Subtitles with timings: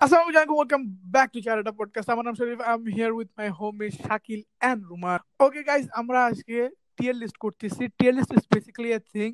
[0.00, 2.08] Assalamualaikum, welcome back to Charata Podcast.
[2.12, 5.18] আমার নাম Sharif I'm here with my homies Shakil and Rumar.
[5.46, 6.56] Okay guys, আমরা আজকে
[6.96, 9.30] tier list করতেছি। Tier list is basically a thing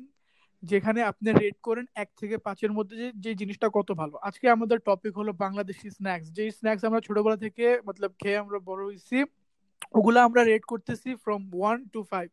[0.63, 5.13] যেখানে আপনি rate করেন এক থেকে পাঁচের মধ্যে যে জিনিসটা কত ভালো। আজকে আমাদের টপিক
[5.19, 9.17] হলো বাংলাদেশি স্ন্যাক্স যে স্ন্যাক্স আমরা ছোটবেলা থেকে মতলব খেয়ে আমরা বড় হয়েছি
[9.97, 12.27] ওগুলো আমরা রেট করতেছি from one to five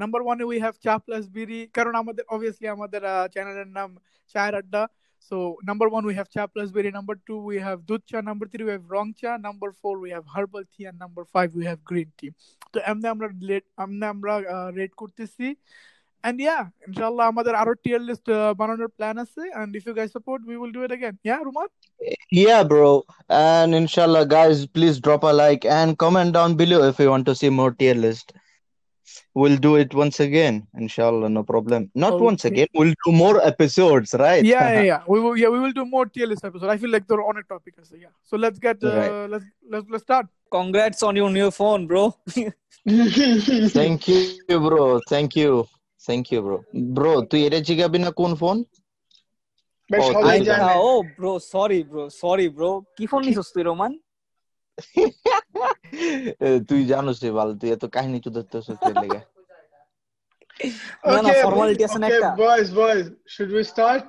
[0.00, 3.02] number ওয়ানে we have cha plus biri কারণ আমাদের অবভিয়াসলি আমাদের
[3.34, 3.88] চ্যানেলের নাম
[4.32, 4.82] চায়ের আড্ডা।
[5.23, 6.91] So number one, we have cha plus berry.
[6.91, 8.21] Number two, we have dud cha.
[8.21, 9.37] Number three, we have wrong cha.
[9.37, 10.85] Number four, we have herbal tea.
[10.85, 12.31] And number five, we have green tea.
[12.73, 14.33] তো এমনি আমরা rate এমনি আমরা
[14.79, 15.47] rate করতেছি
[16.27, 18.27] and yeah inshallah আমাদের আরো টিয়ার list
[18.59, 21.67] বানানোর plan আছে and if you guys support we will do it again yeah Rumar
[22.31, 23.03] Yeah, bro.
[23.29, 27.35] And inshallah, guys, please drop a like and comment down below if you want to
[27.35, 28.27] see more tier list.
[29.39, 31.81] We'll do it once again, inshallah, no problem.
[32.03, 32.51] Not once Okay.
[32.51, 34.43] again, we'll do more episodes, right?
[34.53, 36.91] yeah yeah yeah we will yeah we will do more tier list episode I feel
[36.95, 39.15] like they're on a topic আছে yeah so let's get uh, Right.
[39.33, 40.25] let's let's let's start
[40.57, 42.03] Congrats on your new phone, bro.
[43.79, 44.83] Thank you, bro.
[45.13, 45.51] Thank you.
[46.07, 46.57] Thank you, bro.
[46.97, 48.57] Bro, তুই এটা জিগাবি না কোন phone?
[49.89, 52.03] ভাই Oh, সবাই তুই জানে oh, bro, sorry, bro.
[52.23, 52.69] Sorry, bro.
[52.97, 53.99] কি phone নিছিস তুই রোমান এ,
[56.69, 59.21] তুই জানোস রে বাল তুই এত কাহিনী চুদাতেছ তোর লেগে
[61.13, 64.07] না না Okay, ফর্মালিটি আছে না okay, একটা boys, boys, should we start?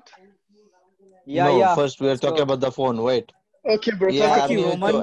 [1.36, 2.96] yeah No, yeah first we are talking So- about the phone.
[3.08, 3.26] Wait.
[3.74, 4.08] Okay, bro.
[4.18, 4.94] Yeah, Fuck I you, mean, Roman.
[4.94, 5.00] so,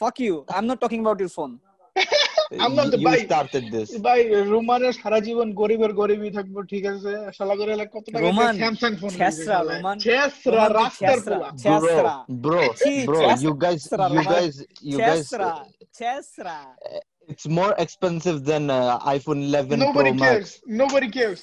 [0.00, 1.52] fuck you i'm not talking about your phone
[2.62, 3.26] I'm not the you bike.
[3.30, 3.88] started this.
[4.06, 4.20] ভাই
[4.52, 8.92] রোমানের সারা জীবন গরিবের গরিবই থাকবো ঠিক আছে শালা করে এলাকা কত টাকা রোমান, স্যামসাং
[9.00, 12.14] ফোন ছেসরা, রোমান। ছেসরা রোমান, তুই রাস্তার ছেসরা। পোলা Chesra.
[12.44, 14.34] Bro, bro, ছি, bro, chesra, you guys, chesra, you Roman.
[14.36, 14.54] guys,
[14.90, 15.52] you guys, চেসরা
[15.98, 16.58] চেসরা
[17.32, 20.80] it's more expensive than uh, iPhone 11 nobody Pro cares Max.
[20.80, 21.42] nobody cares nobody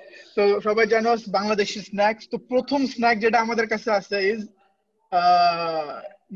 [0.36, 4.40] তো সবাই জানো বাংলাদেশি স্ন্যাক্স তো প্রথম স্ন্যাক যেটা আমাদের কাছে আছে ইজ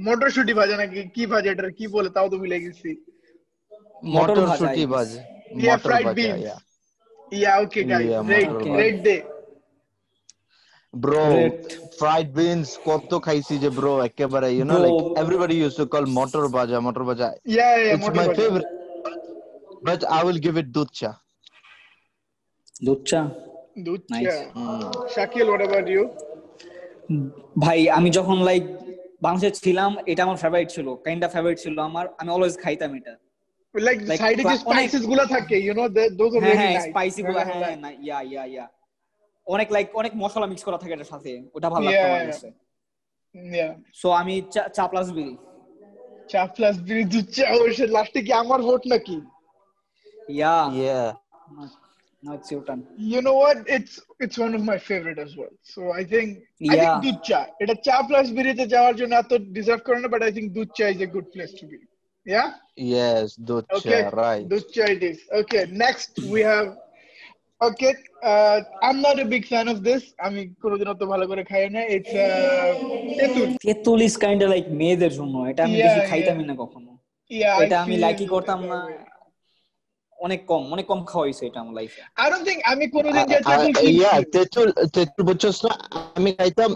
[0.07, 2.91] মটরশুটি ভাজা নাকি কি ভাজা এটা কি বলে তাও তো ভুলে গেছি
[4.15, 4.93] মটর ভাজা, মটরশুটি I guess.
[4.95, 5.19] ভাজা
[5.57, 6.41] Yeah, মটর fried ভাজা beans.
[6.43, 6.59] yeah
[7.33, 9.17] yeah okay guys Yeah, red মটর ভাজা। Red day
[10.95, 11.67] bro Great.
[11.99, 14.83] Fried beans কত খাইছি যে ব্রো একেবারে you know Bro.
[14.85, 18.37] Like everybody use to call মটর ভাজা মটর ভাজা ইয়া ইয়া It's মটর my ভাজা
[18.41, 18.69] favorite,
[19.83, 21.11] but I will give it দুধ চা
[23.76, 24.40] দুধ Nice.
[25.16, 26.04] Shakil what about you
[27.60, 28.64] ভাই আমি যখন লাইক
[29.22, 33.14] বাংলাদেশে ছিলাম এটা আমার ফেভারিট ছিল কাইন্ডা ফেভারিট ছিল আমার আমি অলওয়েজ খাইতাম এটা।
[33.76, 35.86] লাইক সাইডে যে স্পাইসেসগুলো থাকে you know
[36.20, 38.66] those are very হ্যাঁ নাইস স্পাইসি গুলো হ্যাঁ হ্যাঁ ইয়া ইয়া ইয়া
[39.48, 42.50] অনেক লাইক অনেক মশলা মিক্স করা থাকে এটার সাথে ওটা ভালো লাগতো আমার কাছে।
[43.36, 45.34] ইয়া সো আমি চা- চা প্লাস বিড়ি।
[46.30, 49.18] চা প্লাস বিড়ি দুধ চা ওর লাস্টে কি আমার ভোট নাকি?
[50.30, 51.08] Yeah Yeah.
[52.26, 52.82] না it's your turn
[53.14, 53.58] You know what?
[53.76, 53.94] It's
[54.26, 55.54] it's one of my favorite as well.
[55.74, 56.28] So I think
[56.60, 56.74] yeah.
[56.74, 60.22] I think দুধ চা এটা চা প্লাস বিরিতে যাওয়ার জন্য এত ডিজার্ভ করে না but
[60.28, 61.78] I think dudh cha is a good place to be
[62.26, 62.48] Yeah?
[62.96, 64.02] Yes, dudh Okay.
[64.24, 64.44] right.
[64.52, 65.18] দুধ চা it is.
[65.42, 66.68] Okay, next we have
[67.62, 70.02] Okay, uh, I'm not a big fan of this.
[70.28, 71.82] আমি কোনোদিন অত ভালো করে খাই না.
[71.96, 72.72] It's uh,
[73.20, 73.48] তেঁতুল.
[73.66, 76.00] তেঁতুল ইজ কাইন্ড লাইক মেয়েদের জন্য এটা আমি বেশি.
[76.12, 76.92] খাইতামই না কখনো
[77.32, 79.15] Yeah, I এটা আমি লাইকই করতাম না that way.
[80.20, 83.38] অনেক কম অনেক কম খাওয়া হয়েছে এটা আমার লাইফে I don't think আমি কোনোদিন যে
[83.46, 83.68] তেঁতুল
[84.36, 85.72] তেঁতুল তেঁতুল বুঝছস না
[86.18, 86.72] আমি খাইতাম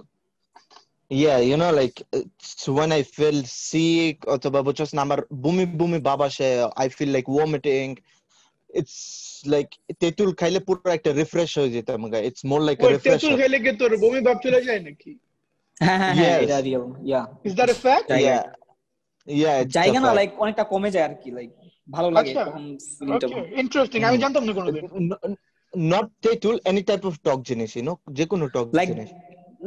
[1.11, 6.19] you know, like it's when I feel sick অথবা বুঝছস না আমার বমি বমি ভাব
[6.27, 6.47] আসে
[6.85, 7.91] I feel like vomiting.
[8.69, 8.97] It's
[9.45, 9.71] like
[10.01, 13.33] তেঁতুল খাইলে পুরো একটা রিফ্রেশ হয়ে যেতাম গা It's more like a তেঁতুল.
[13.41, 15.11] খেলে কি তোর বমি ভাব চলে যায় নাকি?
[15.77, 16.43] হ্যাঁ হ্যাঁ হ্যাঁ Yes.
[16.43, 16.57] এটা
[17.09, 17.21] really
[17.73, 18.07] a fact?
[18.27, 18.43] Yeah.
[19.27, 21.51] Yeah, জায়গা না লাইক অনেকটা কমে যায় আর কি লাইক
[21.89, 22.63] ভালো লাগে আচ্ছা। তখন
[22.97, 23.27] ফিলিংটা
[23.85, 24.83] Okay, আমি জানতাম না কোনোদিন।
[26.23, 29.09] তেঁতুল any type of টক জিনিস you know যে কোনো টক লাইক জিনিস।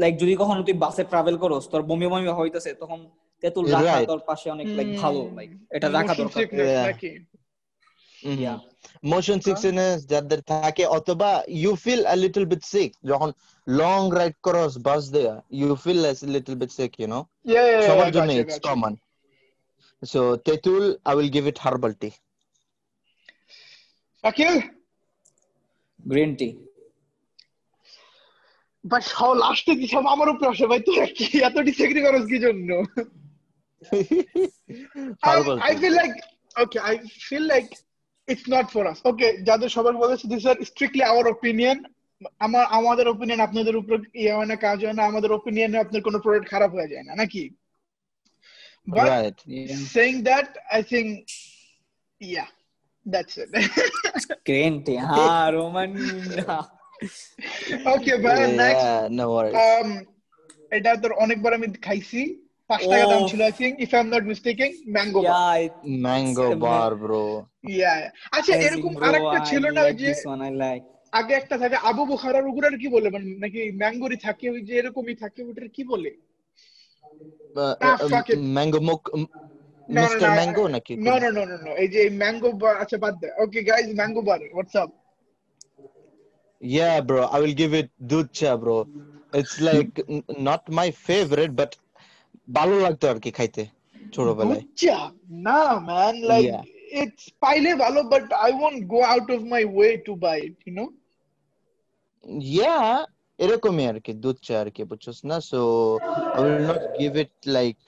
[0.02, 2.98] লাইক যদি কখনো তুই বাসে ট্রাভেল করোস তোর বমি বমি হইতেছে তখন
[3.42, 6.42] তেঁতুল রাখা তোর পাশে অনেক লাইক ভালো লাইক এটা রাখা দরকার.
[9.10, 11.30] মোশন সিকনেস যাদের থাকে অথবা
[11.62, 13.30] you feel a little bit sick যখন
[13.66, 16.00] লং রাইড করস বাস দেয়া you feel
[16.36, 17.20] little bit sick you know
[17.88, 18.56] সবার জন্য it's.
[18.66, 18.92] Common
[20.02, 22.10] so tetul I will give it herbal tea
[24.25, 24.54] Shakil
[26.00, 26.49] green tea
[28.84, 32.38] ভাই সব লাস্টে কি সব আমার উপরে আসে ভাই তোরা কি এত ডিসএগ্রি করস কি
[32.46, 32.70] জন্য
[35.49, 36.16] বলছো। I feel like
[36.56, 36.81] okay.
[36.93, 36.94] I
[37.28, 37.70] feel like
[38.28, 38.98] it's not for us.
[39.48, 41.78] যাদের সবার বলেছে this are strictly our opinion
[42.46, 46.19] আমার আমাদের ওপিনিয়ন আপনাদের উপর ইয়ে হয় না কাজ হয় না আমাদের ওপিনিয়নে আপনার কোনো
[46.25, 47.43] প্রোডাক্ট খারাপ হয়ে যায় না নাকি
[48.87, 49.38] but Right.
[49.49, 49.81] Yeah.
[49.94, 50.49] saying that
[50.79, 51.08] I think
[52.20, 52.49] yeah
[53.06, 53.50] that's it
[54.46, 54.94] Crente.
[55.00, 55.90] Ah, Roman.
[57.87, 59.56] okay but yeah, next Yeah, no worries.
[59.67, 59.88] um
[60.73, 62.20] এটা তোর অনেকবার আমি খাইছি
[62.70, 63.29] পাঁচ টাকা দাম Oh.
[63.31, 65.32] ছিল I think if I am not mistaking mango yeah,
[66.43, 66.61] Seven.
[66.67, 67.23] bar, bro.
[67.73, 67.93] Yeah
[68.37, 70.11] আচ্ছা এরকম আরেকটা I ছিল না যে.
[71.12, 75.17] আগে একটা থাকে আবু বুখারার ওগুলার কি বলে মানে নাকি ম্যাঙ্গোরি থাকে ওই যে এরকমই
[75.23, 76.11] থাকে ওটার কি বলে
[77.55, 78.39] Uh, Ah, uh, fuck it.
[78.57, 79.29] mango mok, m-
[79.89, 80.27] No, no, Mr.
[80.27, 80.94] no, Mango নাকি?
[81.05, 84.21] No no no no no এই যে ম্যাঙ্গো বার আচ্ছা বাদ দে okay guys mango
[84.29, 84.89] bar what's up
[86.61, 87.21] Yeah, bro.
[87.35, 88.77] I will give it ducha, bro.
[89.33, 91.71] It's like n- not my favorite, but
[92.57, 93.63] ভালো লাগতো আর কি খাইতে
[94.13, 94.97] ছোটবেলায় বুঝছা
[95.47, 95.59] না
[95.89, 96.63] ম্যান লাইক Yeah.
[97.01, 100.73] ইটস পাইলে ভালো but I won't go out of my way to buy it you
[100.79, 100.85] know
[102.57, 102.89] Yeah,
[103.44, 105.60] এরকমই আর কি দুধ চা আর কি বুঝছস না so
[106.34, 107.78] I will not give it like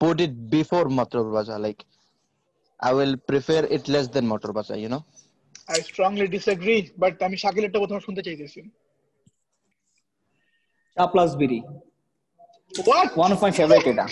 [0.00, 1.80] put it before motor baja like
[2.80, 5.02] I will prefer it less than motor baja you know
[5.72, 8.60] I strongly disagree but আমি শাকিলেরটা প্রথমে শুনতে চাইতেছি
[10.96, 11.60] Cha plus biri.
[12.72, 14.06] What One of my favorite এটা.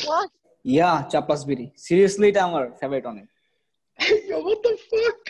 [0.65, 1.67] Yeah, cha plus biri.
[1.87, 3.27] Seriously, এটা আমার favorite অনেক.
[4.47, 5.21] what the fuck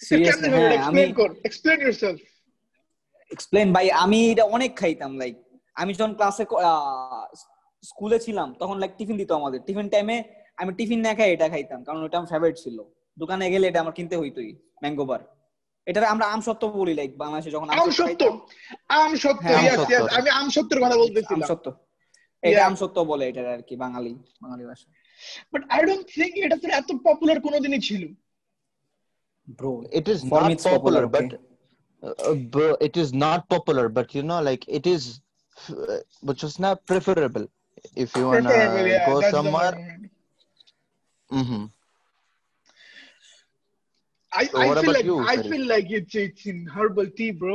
[0.00, 2.18] Seriously, হ্যাঁ, আমি কর এক্সপ্লেইন yourself
[3.34, 5.34] এক্সপ্লেন ভাই আমি এটা অনেক খাইতাম লাইক
[5.80, 6.44] আমি যখন ক্লাসে
[7.90, 10.16] স্কুলে ছিলাম তখন লাইক টিফিন দিত আমাদের। টিফিন টাইমে
[10.60, 12.78] আমি টিফিন না খাই এটা খাইতাম কারণ ওটা আমার ফেভারিট ছিল।
[13.22, 14.50] দোকানে গেলে এটা আমার কিনতে হইতোই
[14.82, 15.22] ম্যাঙ্গো বার
[15.86, 18.22] এটা আমরা আম সত্য বলি লাইক বাংলাদেশে যখন আম সত্য
[18.98, 19.72] আম সত্য আম
[20.18, 21.66] আমি আম সত্যের কথা বলতেছিলাম। আম সত্য
[22.42, 24.12] এটা আম সত্য বলে এটা আর কি বাঙালি
[24.44, 24.86] বাঙালি ভাষা।
[25.52, 28.02] বাট আই ডোন্ট থিংক এটা তো এত পপুলার কোনোদিনই ছিল।
[29.58, 30.56] Bro it is For not me,
[32.03, 35.01] uh, bro, it is not popular but you know like it is
[35.69, 37.45] uh, but just not preferable
[38.03, 40.09] if you wanna Preferable, yeah, go that's the somewhere word.
[41.41, 41.63] mhm.
[44.31, 45.51] I, So I what feel about like you, I Farid?
[45.51, 47.53] feel like it's it's in herbal tea, bro.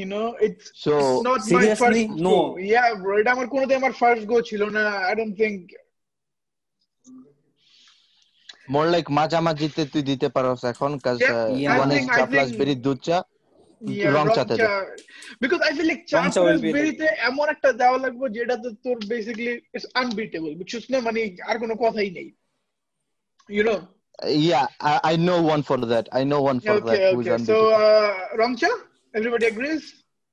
[0.00, 2.06] You know, it's so it's not my Seriously?
[2.08, 2.30] first No.
[2.30, 2.56] go.
[2.74, 3.12] Yeah, bro.
[3.20, 5.58] এটা আমার কোনোদিন আমার first গো ছিল না I don't think
[8.74, 11.78] more like মাঝামাঝিতে তুই দিতে পারোস এখন cause Yeah, uh, Yeah.
[11.82, 13.16] one I is think- I চা plus think- berry দুধ চা
[13.80, 14.66] yeah, wrong চাতে দে।
[15.42, 18.68] because I feel like চা Wrong চা will be বেরিতে এমন একটা দেওয়া লাগবে যেটাতে
[18.84, 21.20] তোর বেসিক্যালি ইটস আনবিটেবল বুঝছিস না মানে
[21.50, 22.28] আর কোনো কথাই নেই
[23.48, 23.78] you know
[24.50, 27.30] yeah I, I know one for that I know one for okay that who's okay
[27.30, 27.74] so unbeatable.
[27.84, 28.70] uh, wrong cha
[29.18, 29.82] everybody agrees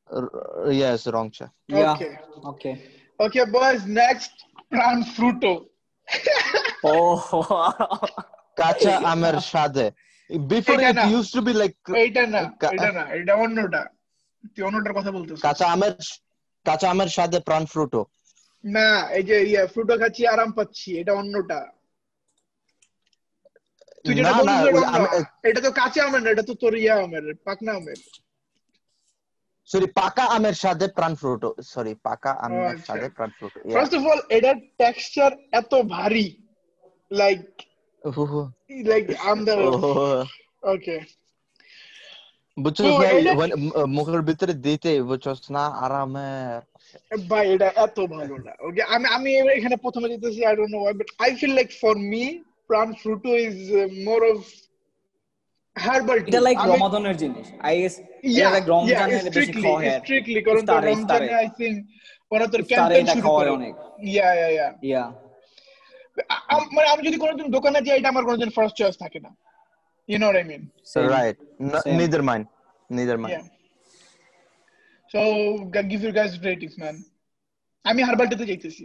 [0.09, 0.31] R-
[0.83, 2.13] yes wrong cha yeah Okay.
[2.51, 2.71] Okay
[3.25, 4.33] okay boys next
[4.71, 5.53] pran fruto
[6.91, 6.95] ও
[8.59, 9.87] কাঁচা আমের স্বাদে
[10.30, 12.40] এটা it না। used to be like এইটা না
[12.74, 13.82] এটা না এটা অন্যটা।
[14.54, 15.94] তুই অন্যটার কথা বলতেছিস। কাঁচা আমের
[16.66, 18.00] কাঁচা আমের স্বাদে প্রাণ ফ্রুটো।
[18.64, 18.88] না
[19.18, 21.60] এই যে ইয়া ফ্রুটো খাচ্ছি আরাম পাচ্ছি এটা অন্যটা।
[24.04, 24.80] তুই যেটা বলছিস এটা
[25.48, 27.98] এটা তো কাঁচা আমের না এটা তো তোর ইয়া আমের পাকনা আমের।
[29.68, 34.02] সরি পাকা আমের স্বাদে প্রাণ ফ্রুটো। সরি পাকা আমের আচ্ছা। স্বাদে Pran Frooto first of
[34.10, 35.30] all এটার টেক্সচার
[35.60, 36.26] এত ভারী।
[37.10, 37.42] Like
[38.85, 39.53] লাইক আম দ্য
[40.67, 40.97] ওকে
[42.57, 46.59] বুঝছস তো ভাই এটা- when- ম- মুখের ভিতরে দিতে বুঝছস না আরামের
[47.29, 50.95] ভাই এটা এত ভালো না ওকে আমি আমি এখানে প্রথমে দিতেছি I don't know why
[50.99, 52.23] but I feel like for me
[52.69, 53.57] Pran Frooto is
[54.05, 54.37] more of
[55.75, 57.95] herbal এটা লাইক রমাদানের জিনিস আই গেস
[58.29, 61.75] এটা লাইক রমজানের বেশি স্ট্রিক্টলি খাওয়া হয় স্ট্রিক্টলি কারণ তো ইফতারে, রমজানে ইফতারে। আই থিংক
[62.31, 63.73] ওরা তোর ইফতারে ক্যাম্পেইন এটা শুরু খাওয়া করে হয় অনেক।
[64.07, 65.03] ইয়া ইয়া ইয়া ইয়া
[66.76, 69.30] মানে আমি যদি কোনোদিন দোকানে যাই এটা আমার কোনোদিন ফার্স্ট চয়েস থাকে না
[70.08, 70.62] you know I mean
[71.16, 71.36] right
[71.84, 71.96] Same.
[72.00, 72.44] neither mine
[72.90, 73.44] neither mine Yeah.
[75.12, 75.20] So
[75.90, 76.96] give your guys ratings, man.
[77.84, 78.84] আমি হারবালটাতে যাইতেছি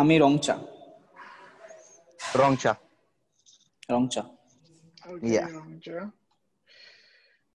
[0.00, 0.54] আমি রংচা
[2.42, 2.72] রংচা
[5.34, 5.48] Yeah.
[5.58, 5.98] Rongcha.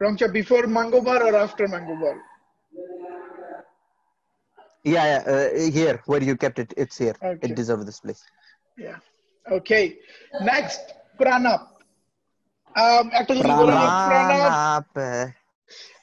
[0.01, 2.15] Rongcha before mango bar or after mango bar?
[4.84, 7.44] yeah, yeah uh, here where you kept it it's here Okay.
[7.44, 8.22] it deserves this place
[8.78, 8.98] Yeah.
[9.46, 9.84] Okay.
[10.42, 10.82] Next,
[11.18, 11.62] Pranap.
[12.74, 13.92] Um, একটা যদি বলি Pranap.
[14.08, 15.32] Pranap, Pranap.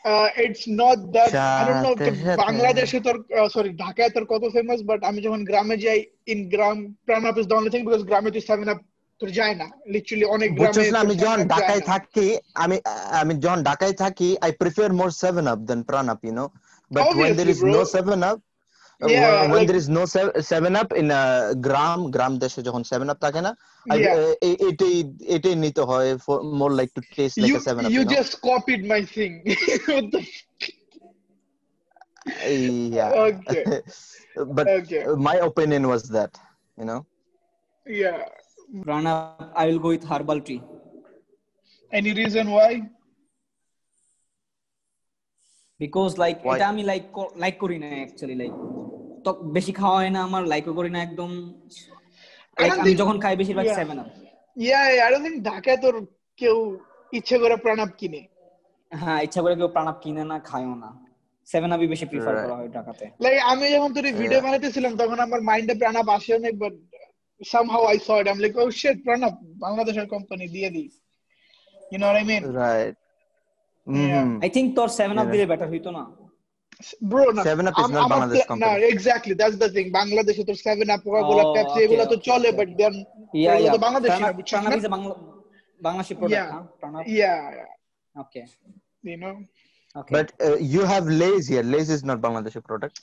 [0.03, 3.17] uh, it's not that I don't know সাথে তো সাথে। বাংলাদেশে তোর
[3.55, 5.99] sorry ঢাকায় তোর কত ফেমাস বাট আমি যখন গ্রামে যাই
[6.33, 6.77] in gram
[7.07, 8.79] Pran Up is the only thing because গ্রামে তুই সেভেন আপ
[9.21, 11.81] তোর যায় না লিটারালি অনেক গ্রামে বুঝছস না তোর আমি যখন 7 Up যায় ঢাকায়
[11.81, 12.27] না। থাকি
[12.63, 12.77] আমি
[13.21, 16.45] আমি যখন ঢাকায় থাকি I prefer more seven up then Pran up you know
[16.91, 17.73] but when there Obviously, is bro.
[17.75, 18.44] no seven up Uh,
[19.01, 22.81] Yeah, when like- there is no se- seven up in uh, গ্রাম গ্রাম দেশে যখন
[22.91, 23.51] seven up থাকে না
[23.85, 24.15] I- Yeah.
[24.25, 24.95] এ- এ- এটাই
[25.35, 28.03] এটাই নিতে হয় for more like to taste like you a seven up you you
[28.05, 28.17] know?
[28.17, 29.33] just copied my thing.
[29.93, 30.21] What the
[32.97, 33.63] yeah Okay.
[34.57, 35.01] but Okay.
[35.09, 36.31] uh, my opinion was that
[36.79, 37.01] you know
[38.01, 38.19] yeah.
[38.89, 39.13] Rana,
[39.61, 40.61] I will go with herbal tea.
[41.99, 42.69] Any reason why?
[45.80, 47.04] Because like এটা আমি like
[47.42, 48.54] like করি না actually like
[49.24, 51.30] তো বেশি খাওয়া হয় না আমার লাইকও করি না একদম।
[52.74, 53.66] আমি যখন খাই বেশিরভাগ.
[53.80, 54.08] Seven Up
[54.56, 55.94] yeah, I don't think ঢাকায় তোর
[56.40, 56.56] কেউ
[57.12, 58.22] ইচ্ছে করে প্রাণাপ কিনে।
[58.92, 60.90] হ্যাঁ ইচ্ছা করে কেউ প্রাণাপ কিনে না খায়ও না।
[61.48, 65.40] সেভেন আপই বেশি প্রিফার করা হয় ঢাকাতে। লাইক আমি যখন তোর ভিডিও বানাইতেছিলাম তখন আমার
[65.48, 66.74] মাইন্ডে প্রাণাপ আসে অনেক but
[67.40, 68.28] somehow I saw it.
[68.28, 68.98] I'm like, oh shit,
[69.64, 70.88] বাংলাদেশের কোম্পানি দিয়ে দিই
[71.92, 72.42] You know what I mean?
[72.64, 72.94] right.
[74.42, 75.26] I think তোর সেভেন আপ.
[75.32, 76.04] দিলে বেটার হইতো না।
[77.02, 78.86] Bro, না 7up is আম- not আমার Bangladesh না company.
[78.94, 82.94] exactly that's the বাংলাদেশে তোর 7 আপ কোকা-কোলা Oh, পেপসি এগুলো তো চলে বাট দেন
[83.46, 84.84] এগুলো তো বাংলাদেশি না বুঝছিস না is
[85.80, 86.50] Bangladeshi product Yeah.
[86.80, 87.70] Pran Up yeah yeah,
[88.14, 88.42] okay
[89.04, 89.34] you know?
[89.96, 91.64] Okay but uh, you have Lay's here.
[91.72, 92.96] Lay's is not Bangladeshi product.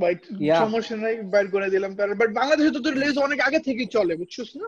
[0.00, 0.60] ভাই Yeah.
[0.64, 4.50] সমস্যা নাই বাইর করে দিলাম বাট বাংলাদেশে তো তোর লেজ অনেক আগে থেকেই চলে বুঝছিস
[4.60, 4.66] না?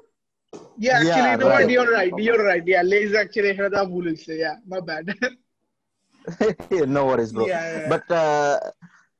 [0.77, 1.59] Yeah, actually, Yeah, you know what?
[1.59, 1.69] right.
[1.69, 2.13] You're right.
[2.17, 2.65] You're right.
[2.65, 4.31] Yeah, Lay's actually এখানে তো ভুল হয়েছে.
[4.43, 5.05] Yeah, my bad.
[6.97, 7.89] no worries bro Yeah, yeah.
[7.89, 8.55] but uh,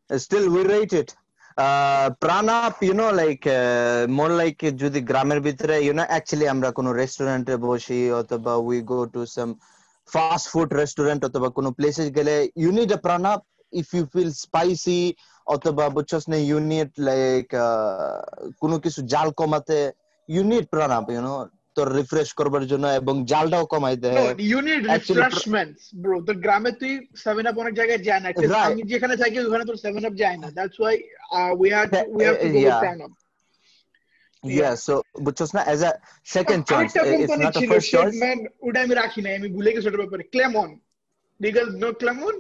[0.10, 1.10] still we rate it
[1.58, 6.70] uh, pranap you know like uh, more like যদি গ্রামের ভিতরে you know actually আমরা
[6.78, 9.52] কোনো রেস্টুরেন্টে বসি অথবা we go to some
[10.08, 13.42] fast food restaurant অথবা কোনো প্লেসে গেলে you need a pranap
[13.74, 15.02] if you feel spicy
[15.48, 18.18] অথবা বুঝছস না you need like uh,
[18.62, 19.80] কোনো কিছু জাল কমাতে
[20.30, 21.38] you need pranap you know
[21.76, 26.16] তোর রিফ্রেশ করবার জন্য এবং জালটাও কমাই No, দেয় you need Actually, refreshments, bro.
[26.28, 26.92] তো গ্রামে তুই
[27.24, 28.70] সেভেন আপ অনেক জায়গায় যায় না 'Cause Right.
[28.70, 30.96] আমি যেখানে থাকি ওখানে তোর সেভেন আপ যায় না that's why
[31.62, 32.82] we had to, we have to go with Yeah.
[32.84, 33.12] Pranab.
[34.44, 34.94] yeah so
[35.26, 35.92] বুঝছস না as a
[36.36, 39.20] second choice আরেকটা it's কোম্পানি not a ছিল first shit choice man ওটা আমি রাখি
[39.26, 40.70] নাই আমি ভুলে গেছি ওটার ব্যাপারে ক্লেমন
[41.40, 42.36] ডিগাল নো ক্লেমন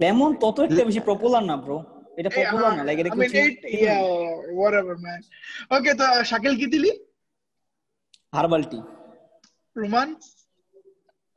[0.00, 1.78] লেমন তত একটা বেশি পপুলার না ব্রো
[2.19, 3.55] এটা পপুলার না লাইক এটা I mean, it,
[3.85, 4.01] yeah,
[4.61, 5.21] whatever, man.
[5.75, 6.91] Okay, তো শাকিল কি দিলি?
[8.37, 8.79] Herbal tea
[9.75, 10.09] Ruman?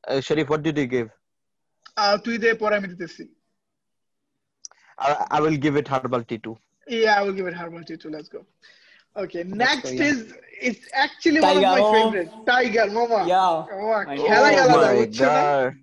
[0.05, 1.09] Uh, Sharif, what did you give?
[2.25, 3.25] তুই দে পরে আমি দিতেছি।
[5.37, 6.57] I, will give it herbal tea too.
[7.03, 8.11] Yeah, I will give it herbal tea too.
[8.17, 8.41] Let's go.
[9.23, 10.11] Okay, next go, yeah.
[10.11, 10.19] is
[10.69, 11.93] it's actually one of Tiger, my oh.
[11.95, 12.31] favorite.
[12.51, 13.53] Tiger, মামা। Yeah.
[13.77, 15.21] Oh, খেলাই আলাদা, বুঝছ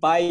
[0.04, 0.24] ভাই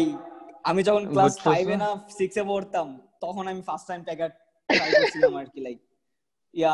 [0.70, 1.88] আমি যখন class বুঝছ ফাইভে না?
[1.94, 2.86] না সিক্সে পড়তাম
[3.24, 4.30] তখন আমি ফার্স্ট টাইম টাইগার
[4.68, 5.78] ট্রাই করছিলাম আর কি লাইক
[6.54, 6.72] ইয়া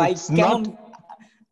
[0.00, 0.62] ভাই কেমন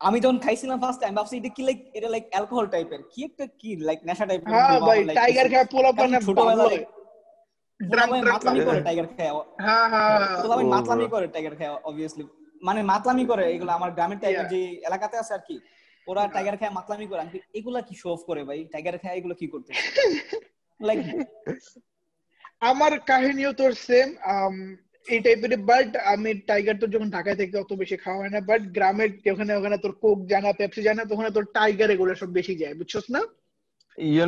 [0.01, 3.45] আমি যখন খাইছিলাম ফার্স্ট টাইম ভাবছি এটা কি লাইক এটা লাইক অ্যালকোহল টাইপের কি একটা
[3.61, 6.81] কি লাইক নেশা টাইপের হ্যাঁ ভাই টাইগার খায় পোলা পানে ছোটবেলায়
[8.31, 9.31] মাতলামি করে টাইগার খায়।
[9.65, 12.25] হ্যাঁ হ্যাঁ। পোলাপান Oh, মাতলামি করে টাইগার খায় অবভিয়াসলি
[12.63, 14.53] মানে মাতলামি করে এগুলো আমার গ্রামের টাইগার Yeah.
[14.55, 15.57] যে এলাকাতে আছে আর কি
[16.07, 18.59] ওরা টাইগার খায় মাতলামি করে। আমি এগুলা কি শো অফ করে ভাই?
[18.73, 19.71] টাইগার খায় এগুলো কি করতে
[20.81, 20.99] লাইক
[22.71, 24.09] আমার কাহিনীও তোর সেম
[26.05, 30.27] আমি টাইগার তোর যখন ঢাকায় অত বেশি খাওয়া হয় না বাট গ্রামের ওখানে তোর কোক
[30.27, 33.21] জানা পেপসি জানা তোর টাইগার এগুলো বেশি যায় বুঝছস না?
[33.99, 34.25] ইউ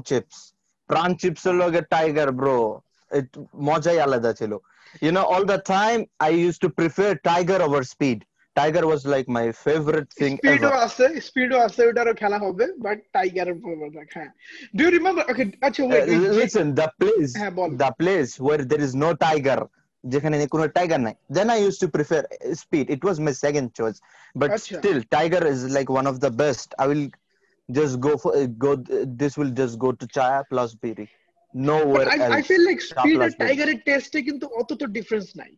[0.00, 0.52] চিপস
[0.88, 2.80] প্রান চিপস এর টাইগার ব্রো
[3.54, 4.58] মজাই আলাদা ছিল।
[5.02, 8.24] You know all the time I used to prefer Tiger over Speed
[8.55, 12.97] tiger was like my favorite thing স্পিডও ever আছে স্পিডও আছে ওটারও খেলা হবে বাট
[13.15, 13.57] টাইগারের
[14.15, 14.29] হ্যাঁ
[14.77, 16.07] ডু ইউ রিমেম্বার ওকে আচ্ছা Uh, wait
[16.41, 19.59] listen the place হ্যাঁ, বল। the place where there is no tiger
[20.03, 23.67] যেখানে কোনো টাইগার নাই then i used to prefer uh, speed it was my second
[23.79, 23.97] choice
[24.35, 27.05] but আচ্ছা। still tiger is like one of the best i will
[27.69, 28.71] just go for uh, go
[29.21, 31.07] this will just go to chaya plus biri
[31.53, 33.41] nowhere I else feel like Speed R Chaplas Berry.
[33.43, 35.51] টাইগারের টেস্টে কিন্তু অত তো difference নাই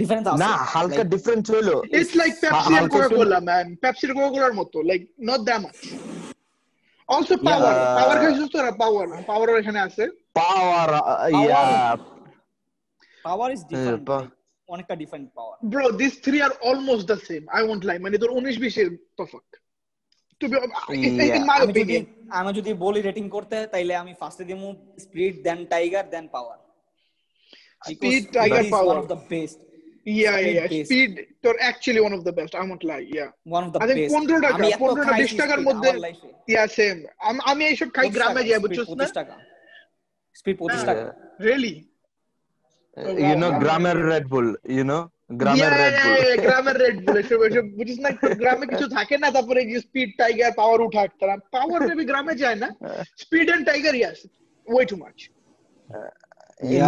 [0.00, 4.04] difference আছে না হালকা difference হলো। ইটস লাইক পেপসি আর হালকা কোকা কোলা ম্যান পেপসি
[4.06, 5.78] আর কোকা কোলার মতো like not that much
[7.08, 7.74] also Power.
[7.98, 10.04] Power খাইছিস তোরা পাওয়ার পাওয়ার এখানে আছে।
[10.40, 11.96] Power uh, yeah.
[13.26, 14.08] Power is different
[14.68, 18.30] অনেকটা different Power bro this three are almost the same I want lie মানে তোর
[18.38, 18.88] উনিশ বিশের
[19.18, 19.46] তফাৎ।
[20.40, 20.56] টু বি
[21.38, 22.04] ইন মাই আমি যদি ওপিনিয়ন
[22.38, 24.68] আমি যদি বলি রেটিং করতে তাইলে আমি ফার্স্টে দিমু
[25.04, 26.58] Speed then Tiger then Power
[27.81, 28.95] Speed, Tiger, one Power.
[28.95, 29.59] Of the best
[30.13, 30.85] yeah Speed yeah based.
[30.87, 31.11] Speed
[31.43, 33.99] তোর actually one of the best I want lie yeah one of the I think
[33.99, 36.63] best 15 টাকা, আমি এত 15 টা, 20 খাইছি টাকার speed মধ্যে- আমার লাইফে ইয়া
[36.77, 36.95] সেম
[37.51, 39.33] আমি এইসব খাই গ্রামে যাই বুঝছস না 25 টাকা
[40.35, 40.89] স্পিড 25 Yeah.
[40.89, 41.03] টাকা
[41.45, 41.75] really
[42.97, 43.61] Uh, you know wow.
[43.63, 45.01] grammar red bull you know
[45.39, 48.09] গ্রামের Yeah, Red yeah, Bull yeah, গ্রামের রেড বুল এসব এসব বুঝিস না
[48.41, 52.57] গ্রামে কিছু থাকে না তারপরে যে স্পিড টাইগার পাওয়ার উঠাক তারা পাওয়ার মেবি গ্রামে যায়
[52.63, 52.69] না
[53.23, 54.19] Speed and Tiger is
[54.67, 55.17] way too much
[55.89, 56.11] Yeah.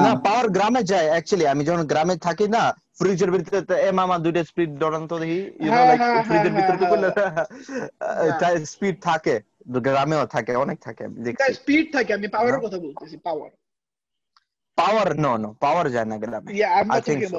[0.05, 2.63] না পাওয়ার গ্রামে যায় অ্যাকচুয়ালি আমি যখন গ্রামে থাকি না
[2.99, 6.53] ফ্রিজের ভিতরে এ মামা দুইটা স্পিড ডরান তো দেখি ইউ নো হ্যাঁ, লাইক হ্যাঁ, ফ্রিজের
[6.53, 7.09] হ্যাঁ, ভিতরে তো হ্যাঁ, করলে
[8.73, 9.35] স্পিড থাকে
[9.87, 11.05] গ্রামেও থাকে অনেক থাকে
[11.55, 13.51] স্পিড থাকে আমি পাওয়ারের কথা বলতেছি পাওয়ার
[14.79, 16.51] পাওয়ার নো নো পাওয়ার যায় না গ্রামে।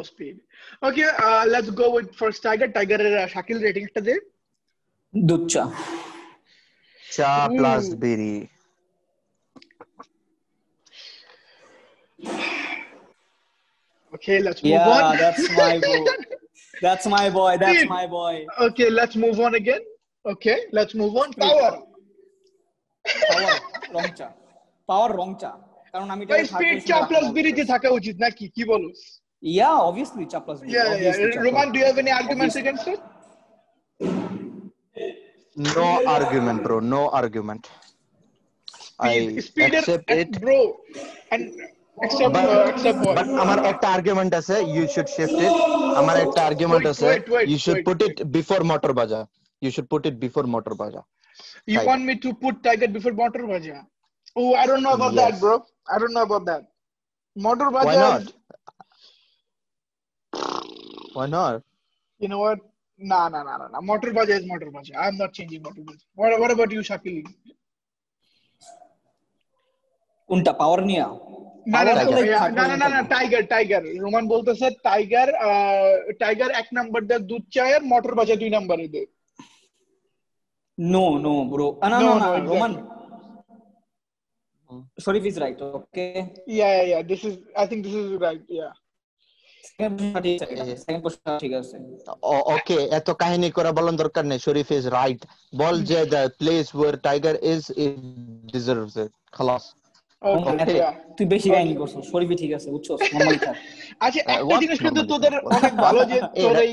[0.04, 0.36] Speed.
[0.84, 2.68] Okay, uh, let's go with first Tiger.
[2.68, 4.14] Tiger এর uh, শাকিল রেটিংটা দে।
[5.14, 5.64] দুধ চা।
[7.04, 8.02] চা প্লাস Ooh.
[8.04, 8.36] বিড়ি।
[14.17, 15.17] Okay, let's move Yeah, on.
[15.25, 16.05] that's my boy.
[16.87, 17.53] That's my boy.
[17.59, 17.89] That's Dude.
[17.99, 18.35] my boy.
[18.67, 19.83] okay, let's move on again.
[20.25, 21.29] Okay, let's move on.
[21.45, 21.73] Power.
[23.31, 23.59] পাওয়ার
[23.97, 24.29] রং চা
[24.89, 25.51] পাওয়ার রং চা
[25.93, 28.89] কারণ আমি ভাই স্পিড চা প্লাস বিরিতে থাকা উচিত নাকি কি বলো
[29.43, 31.45] ইয়া অবভিয়াসলি চা plus Yeah, yeah.
[31.47, 33.01] Roman, do you have any arguments against it?
[35.77, 37.65] No argument bro no argument
[39.07, 40.59] I Speed, speed accept and, it bro,
[41.35, 41.43] and
[42.05, 43.15] except But- uh, except what?
[43.19, 45.55] But আমার একটা argument আছে you should shift ইট
[46.01, 49.21] আমার একটা argument Wait, আছে wait, wait, you should wait, put it before motor বাজা
[49.63, 51.03] you should put it before motor বাজা
[51.71, 51.89] You Tiger.
[51.91, 53.79] want me to put Tiger before Motor Baja?
[54.37, 55.41] Oh, I don't know about that, Yes.
[55.43, 55.55] bro.
[55.95, 56.63] I don't know about that.
[57.37, 57.87] Motor Baja.
[57.89, 58.25] Why not?
[61.17, 61.63] Why not?
[62.21, 62.59] You know what?
[63.01, 63.81] Nah, nah, nah, nah, nah.
[63.91, 64.93] Motor Baja is Motor Baja.
[65.05, 66.05] I'm not changing Motor Baja.
[66.15, 67.17] What, what about you, Shakil?
[70.31, 71.07] কোনটা পাওয়ার নিয়া
[71.67, 74.67] না না Power না তো like না থাকবে না না না টাইগার টাইগার রোমান বলতেছে
[74.87, 75.29] টাইগার
[76.21, 79.09] টাইগার এক নাম্বার দেয় দুধ চায়ের মোটর বাজা দুই নাম্বারে দেয়
[80.79, 82.49] নো নো ব্রো না No, না no, না exactly.
[82.51, 82.73] Roman
[84.99, 86.07] Sharif is right okay
[86.55, 88.69] yeah yeah yeah this is I think this is right yeah
[90.81, 91.77] second question ঠিক আছে
[92.55, 95.21] ওকে এত কাহিনী করা বলার দরকার নেই শরীফ ইজ রাইট
[95.53, 97.97] বল যে the place war Tiger is it
[98.55, 99.80] deserves it খালাস ওকে Okay.
[101.18, 103.56] তুই বেশি কাহিনী করছিস শরীফই ঠিক আছে বুঝছ নরমাল থাক।
[104.02, 106.72] আচ্ছা Uh, একটা জিনিস কিন্তু তোদের অনেক ভালো যে তোর এই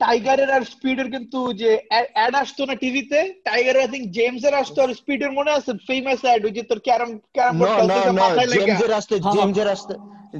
[0.00, 1.70] টাইগারের আর স্পিডের কিন্তু যে
[2.14, 5.70] অ্যাড আসতো না টিভিতে টাইগারের আই থিংক জেমস এর আসতো আর স্পিডের মনে আছে?
[5.88, 9.34] ফেমাস অ্যাড ওই যে তোর ক্যারাম ক্যারাম বোর্ড নো মাথায় লেগে জেমজের আসতে হ্যাঁ, হ্যাঁ।
[9.36, 9.94] জেমজের আসতে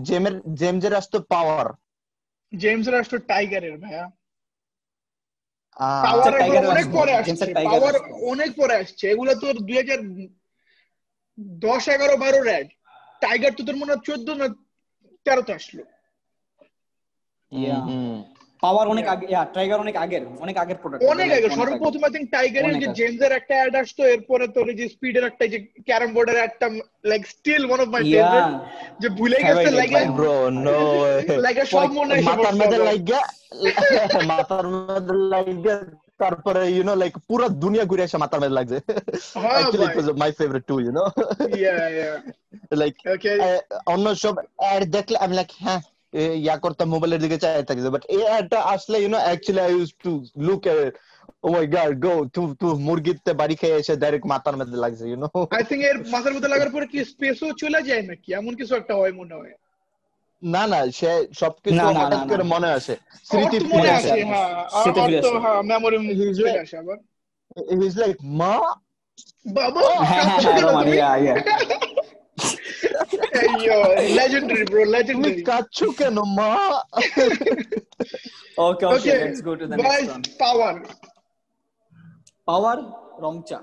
[0.08, 1.66] জেমের জেমজের আসতে পাওয়ার
[2.52, 4.04] জেমস এর আসতো টাইগারের ভাইয়া।
[6.04, 6.32] পাওয়ার
[6.70, 7.94] অনেক পরে আসছে। এর পাওয়ার
[8.32, 10.00] অনেক পরে আসছে। এগুলো তোর দুই হাজার
[11.62, 12.66] দশ এগারো বারো র্যাড
[13.22, 14.46] টাইগার তো তোর মনে হয় চোদ্দ না
[15.26, 15.82] তেরোতে আসলো।
[17.52, 17.82] Yeah.
[18.62, 22.74] পাওয়ার অনেক আগে টাইগার অনেক আগের অনেক আগের প্রোডাক্ট অনেক আগে সর্বপ্রথম আই থিঙ্ক টাইগারের
[22.74, 26.38] যে আগে। জেমস এর একটা অ্যাড আসতো এরপরে তোর যে স্পিডের একটা যে ক্যারাম বোর্ডের
[26.40, 26.66] একটা
[27.10, 28.54] like still one of my favourite
[29.00, 30.78] যে ভুলে গেছে একদম। ব্রো নো
[31.46, 33.20] লাগে সব মনে মাথার মধ্যে। লাগিয়া
[34.30, 35.76] মাথার মধ্যে লাগিয়া
[36.22, 38.78] তারপরে ইউ নো লাইক পুরো দুনিয়া ঘুরে এসে মাথার মধ্যে লাগছে।
[39.54, 41.04] Actually it was my favourite too you know.
[42.82, 42.94] Like
[43.94, 45.80] অন্য সব অ্যাড দেখলে আমি লাইক হ্যাঁ
[46.46, 49.90] ইয়া করতাম মোবাইলের দিকে চাই থাকি। বাট এই অ্যাডটা আসলে you know actually I used
[50.04, 50.12] to
[50.46, 50.94] look at
[51.44, 55.18] oh my god go to to মুরগিতে বাড়ি খেয়ে এসে ডাইরেক্ট মাথার মধ্যে লাগছে ইউ
[55.24, 55.28] নো
[55.60, 58.28] I think এর মাথার মধ্যে লাগার পরে কি স্পেসও চলে যায় নাকি?
[58.40, 59.54] এমন কিছু একটা হয় মনে হয়।
[60.54, 62.94] না না সে সবকিছু হঠাৎ করে মনে আসে।
[63.28, 65.96] স্মৃতি ফিরে আসে। আসে। আছে হ্যাঁ সেটা ফিরে আসে। হ্যাঁ মেমোরি
[66.64, 66.98] আসে আবার।
[67.80, 68.52] হিজ লাইক মা?
[69.58, 69.80] বাবা!
[70.10, 70.40] হ্যাঁ হ্যাঁ
[71.24, 71.40] হ্যাঁ
[74.18, 76.16] legendary bro legendary কাচ্ছো কেন
[78.66, 79.16] okay
[80.42, 80.74] power
[82.48, 82.78] পাওয়ার
[83.24, 83.58] রং চা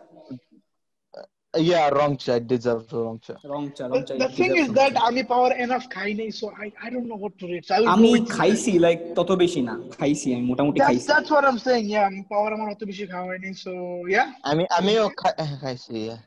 [1.71, 5.23] yeah wrong chat deserves wrong chat রং চা রং চা the thing is that আমি
[5.33, 7.91] power enough খাই নাই so I I don't know what to rate so I will
[7.95, 11.45] আমি go with খাইছি লাইক তত বেশি না খাইছি আমি মোটামুটি that's খাইছি that's what
[11.51, 13.73] I'm saying yeah আমি power আমার অত বেশি খাওয়া হয়নি so
[14.15, 16.21] yeah আমি আমিও খা- খাইছি yeah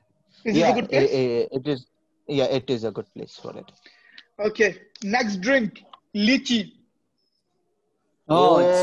[0.48, 1.80] is it yeah a good i- place i- it is
[2.40, 3.70] yeah it is a good place for it
[4.48, 4.72] okay
[5.16, 5.70] next drink
[6.28, 6.66] lychee
[8.30, 8.82] Oh, it's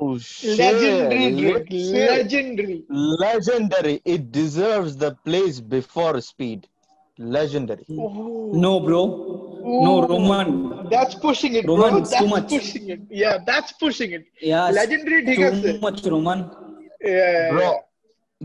[0.00, 2.78] oh shit legendary drink Le- legendary
[3.24, 6.60] legendary it deserves the place before speed
[7.18, 9.02] legendary oh no, bro.
[9.86, 10.06] No, Ooh.
[10.06, 10.48] Roman.
[10.90, 11.98] That's pushing it, Roman, bro.
[12.00, 12.48] it's That's too much.
[12.56, 13.00] pushing it.
[13.10, 14.24] Yeah, that's pushing it.
[14.50, 16.38] Yeah, it's Legendary ঠিক আছে। too much, Roman.
[17.00, 17.50] Yeah.
[17.54, 17.68] bro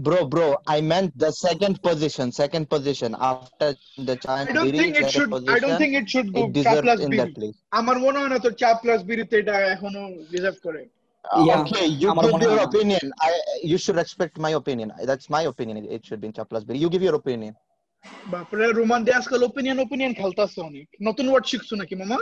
[0.06, 3.68] bro bro i meant the second position second position after
[4.08, 5.30] the giant I don't Biri, think it second should.
[5.34, 7.58] I don't position, think it should go it চা deserves plus in বিড়ি that place
[7.80, 10.02] আমার মনে হয় না তোর চা plus বিড়িতে এটা এখনো
[10.34, 10.95] ডিজার্ভ করে Uh,
[11.48, 13.06] Yeah, okay, you আমার give মনে your হয় না। opinion.
[13.28, 13.32] I
[13.72, 14.88] you should respect my opinion.
[15.10, 15.76] That's my opinion.
[15.96, 16.78] It should be in Chaplas Biri.
[16.84, 17.54] You give your opinion.
[18.34, 22.18] বাপরে রোমান দিয়ে আজকাল ওপিনিয়ন ওপিনিয়ন খেলতাছে অনেক নতুন ওয়ার্ড শিখছো নাকি মামা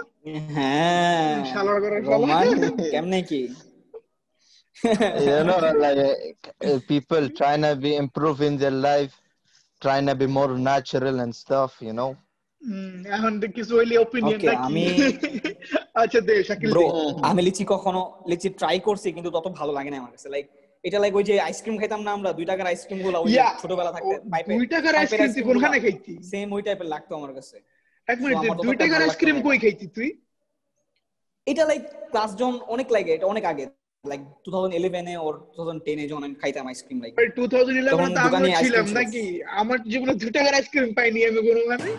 [0.56, 2.48] হ্যাঁ শালার ঘরের শালা। রোমান
[2.94, 3.42] কেমনে কি
[5.28, 9.14] you know, like uh, people trying to be improving their life,
[9.82, 12.12] trying to be more natural and stuff, you know.
[13.11, 13.95] এখন কিছু হইলে
[14.59, 14.87] আমি-
[16.03, 16.71] আচ্ছা দে শাকিল
[17.29, 18.01] আমি লিচি কখনো
[18.31, 20.47] লিচি ট্রাই করছি কিন্তু তত ভালো লাগে না আমার কাছে। লাইক
[20.85, 23.31] এটা লাইক ওই যে আইসক্রিম খাইতাম না আমরা দুই টাকার আইসক্রিমগুলো ওই
[23.63, 24.15] ছোটবেলা থাকতে
[24.53, 26.15] দুই টাকার আইসক্রিম তুই কোনখানে খাইতি?
[26.31, 27.57] সেম ওই টাইপের লাগতো আমার কাছে।
[28.09, 30.09] এক মিনিট দুই টাকার আইসক্রিম কই খাইতি তুই?
[31.47, 33.65] এটা লাইক ক্লাস যখন অনেক লাগে এটা অনেক আগে।
[34.05, 37.79] লাইক টু থাউজেন্ড ইলেভেনে ওর টু থাউজেন্ড টেনে যখন আমি খাইতাম ice cream like two thousand
[37.79, 39.23] eleven তখন তো দোকানে আমরা ছিলাম নাকি?
[39.61, 41.91] আমার জীবনে দুই টাকার আইসক্রিম পাইনি আমি কোনোখানে।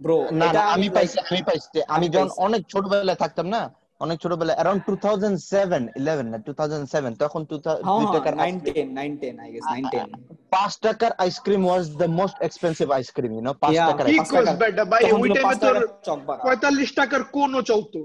[0.00, 3.62] ব্রো না না আমি পাইছি আমি পাইছি আমি যখন অনেক ছোটবেলায় থাকতাম না
[4.00, 4.58] অনেক ছোটবেলায়
[5.02, 8.62] থাউজেন্ড সেভেন ইলেভেন না টু থাউজেন্ড সেভেন তখন two thou- হ্যাঁ দুই টাকার nine ice
[8.62, 10.08] cream- ten nine ten I guess nine ten
[10.50, 14.28] পাঁচ টাকার ice cream was the most expensive ice cream you know পাঁচ Yeah, টাকার কি পাঁচ
[14.30, 18.00] কোস বেটা ভাই ওই টাইমে পাঁচ তোর টাকার টাকার কোনও চলতো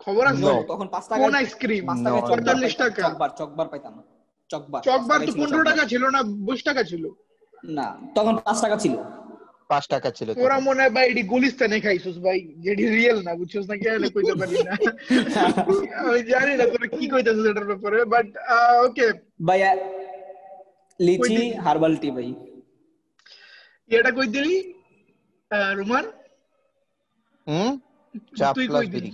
[0.00, 0.52] খবর আছে?
[0.68, 4.02] তখন পাঁচ টাকা কোন আইসক্রিম পাঁচ টাকা No, পঁয়তাল্লিশ টাকা। চকবার চকবার পাইতাম না
[4.50, 7.04] চকবার চকবার তো টাকাই ছিল পনেরো চকবার। টাকা ছিল না বিশ টাকা ছিল?
[7.70, 8.94] না তখন পাঁচ টাকা ছিল।
[9.72, 13.64] পাঁচ টাকা ছিল। ওরা মনে হয় ভাই এটি গুলিস্তানে খাইছিস ভাই। যেটি রিয়েল না বুঝছিস
[13.70, 13.74] না?
[13.84, 14.72] কেন কইতে পারি না?
[16.00, 18.26] আমি জানি না তোরা কি কইতেছিস এটার ব্যাপারে বাট
[18.86, 19.06] ওকে
[19.48, 19.60] ভাই
[21.00, 22.28] লিচি কই হার্বাল টি ভাই।
[23.90, 24.56] এটা কই দিলি?
[25.78, 26.04] রোমান?
[27.46, 27.72] হুম?
[28.38, 29.10] চা তুই প্লাস বিড়ি।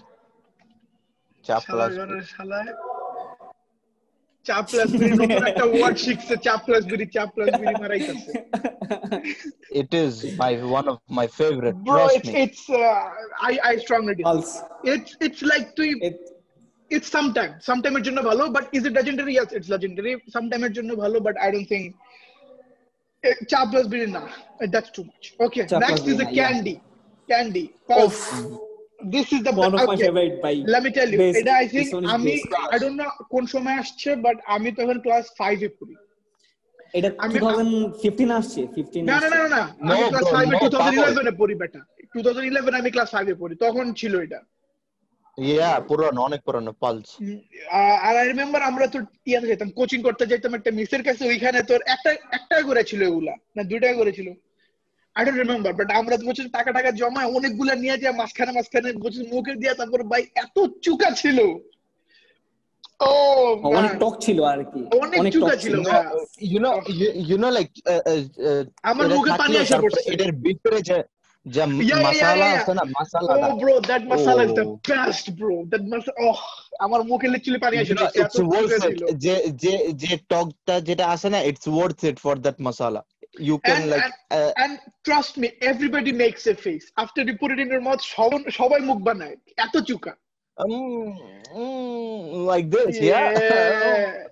[1.45, 1.91] চা প্লাস
[2.33, 2.59] শালা
[4.48, 8.32] চা প্লাস বিড়ি নতুন একটা ওয়ার্ড শিখছে চা প্লাস বিড়ি চা প্লাস বিড়ি মারাইতেছে
[9.82, 13.74] it is my one of my favorite bro trust it's me it's uh, I I
[13.84, 14.28] strongly disagree.
[14.30, 14.50] Pulse
[14.94, 15.90] it's it's like তুই
[16.96, 20.74] it's sometime sometime এর জন্য ভালো but is it legendary yes it's legendary sometime এর
[20.78, 21.86] জন্য ভালো but I don't think
[23.24, 24.24] eh, চা plus বিড়ি না
[24.74, 26.42] that's too much okay চা plus next is বিড়ি the না, yeah.
[26.44, 26.76] candy
[27.30, 27.66] candy
[28.99, 29.11] Pulse.
[29.15, 30.07] this is the one of my okay.
[30.07, 31.39] favorite ভাই let me tell you Best.
[31.41, 32.33] এটা I think This one is আমি.
[32.75, 35.95] I don't know কোন সময় আসছে but আমি তখন ক্লাস 5 এ পড়ি
[36.95, 40.47] এটা আমি- 2015 আসছে 15 না না না না না আমি No, ক্লাস bro, 5
[40.47, 41.81] এ no, 2011 এ পড়ি বেটা
[42.15, 44.41] 2011 আমি ক্লাস 5 এ পড়ি তখন ছিল এটা
[45.39, 47.09] yeah পুরানো অনেক পুরানো পালস
[48.07, 48.99] আর আই রিমেম্বার আমরা তো
[49.31, 53.35] ইয়াতে যেতাম কোচিং করতে যেতাম একটা মিসের কাছে ওইখানে তোর একটা একটা করে ছিল এগুলা
[53.57, 54.29] না দুইটা করে ছিল
[55.19, 59.21] আই ডোন্ট রিমেম্বার বাট আমরা বলছি টাকা টাকা জমায় অনেকগুলা নিয়ে যায় মাঝখানে মাঝখানে বলছি
[59.33, 61.39] মুখে দিয়া তারপর ভাই এত চুকা ছিল
[63.09, 63.11] ও
[63.79, 66.05] অনেক টক ছিল আর কি অনেক অনেক চুকা ছিল ছিল ভাই।
[66.53, 67.75] you know you, you know like
[68.91, 70.79] আমার মুখে পানি এসে পড়ছে। এটার ভিতরে
[71.47, 74.75] যে মশলা আছে না মশলাটা bro, that masala is the Oh.
[74.91, 75.55] best, bro.
[75.73, 76.39] That masala, oh,
[76.85, 77.27] আমার মুখে
[77.65, 78.21] পানি এসে পড়ছে।
[79.25, 83.01] যে যে যে টকটা যেটা আছে না it's worth it for that masala
[83.41, 87.05] you can And- like and, uh, And trust me, everybody makes a face.
[87.05, 90.17] After you put it in your mouth, সব- সবাই মুখ বানায়। এত চুকা।
[90.61, 91.11] um,
[91.59, 94.29] mm, like this yeah, Yeah.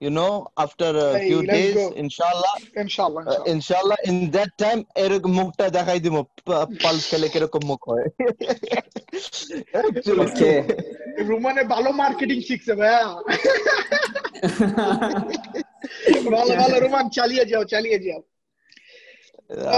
[0.01, 1.83] You know, after a Hey, few days, go.
[2.03, 3.97] inshallah, ইনশাআল্লাহ uh, inshallah.
[4.03, 6.15] In that time, এরকম মুখটা দেখাই দিব
[6.83, 8.07] পালস খেলে কীরকম মুখ হয়।
[9.81, 10.21] Actually.
[10.25, 10.51] ওকে
[11.29, 13.05] রুমানে ভালো মার্কেটিং শিখছে ভাইয়া।
[16.35, 18.21] ভালো ভালো রুমান চালিয়ে যাও চালিয়ে যাও।
[19.51, 19.77] Yeah,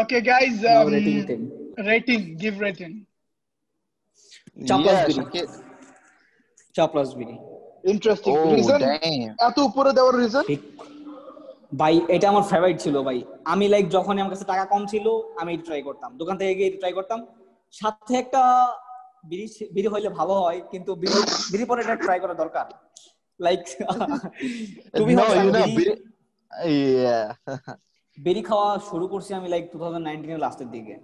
[0.00, 0.60] okay guys
[0.94, 2.90] rating 10 rating give rating
[4.68, 4.76] চা
[6.92, 7.36] plus Yeah, বিড়ি।
[7.84, 8.80] ইন্টারেস্টিং Oh, রিজন
[9.48, 10.44] এত উপরে দেওয়ার রিজন
[11.72, 15.06] ভাই এটা আমার ফেভারিট ছিল ভাই। আমি লাইক যখনই আমার কাছে টাকা কম ছিল
[15.40, 17.18] আমি এটা ট্রাই করতাম। দোকান থেকে গিয়ে ট্রাই করতাম।
[17.74, 18.42] সাথে একটা
[19.24, 21.18] বিড়ি বিড়ি হইলে ভালো হয় কিন্তু বিড়ি
[21.52, 22.66] বিড়ি পরে এটা ট্রাই করা দরকার।
[23.40, 23.60] লাইক
[24.98, 25.12] তুমি
[28.18, 30.94] বেরি খাওয়া শুরু করছি আমি লাইক টু থাউজেন্ড নাইনটিনের লাস্টের দিকে।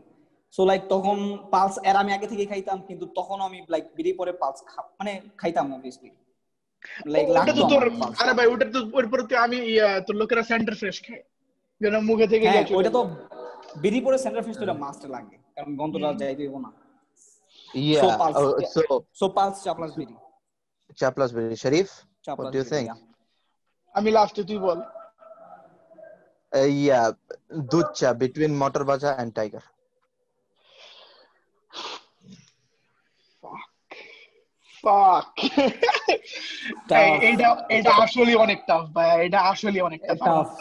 [0.54, 1.18] সো লাইক তখন
[1.50, 4.58] পালস এর আমি আগে থেকে খাইতাম কিন্তু তখন আমি লাইক বেরি পরে পালস
[5.00, 6.10] মানে খাইতাম অবভিয়াসলি
[7.23, 9.87] ওটা লাগতো তো তোর আমার Pulse। আরে ভাই ওটা তো ওর পরে তো আমি ইয়া,
[10.05, 11.23] তোর লোকেরা সেন্টার ফ্রেশ খায়
[11.81, 13.01] যেন মুখে থেকে হ্যাঁ ইয়া চলে ওইটা তো
[13.83, 16.71] বেরি পরে সেন্টার ফিস তো মাস্ট লাগে কারণ গন্ধটা যাই দিব না
[17.91, 18.01] Yeah.
[18.21, 18.71] Pulse, uh, yeah.
[18.75, 18.81] so,
[19.19, 20.15] so Pulse চা প্লাস বেরি
[20.99, 21.89] চা plus বিড়ি। Sharif,
[22.25, 22.87] চা what plus do you think?
[23.95, 24.79] আমি লাস্টে তুই বল
[26.51, 27.05] Uh, yeah,
[27.71, 29.63] দুধ চা between motor baja and tiger.
[34.87, 35.27] ফাক
[36.89, 37.19] Tough.
[37.31, 40.53] এটা এটা আসলে অনেক টাফ ভাই এটা আসলে অনেক tough Tough.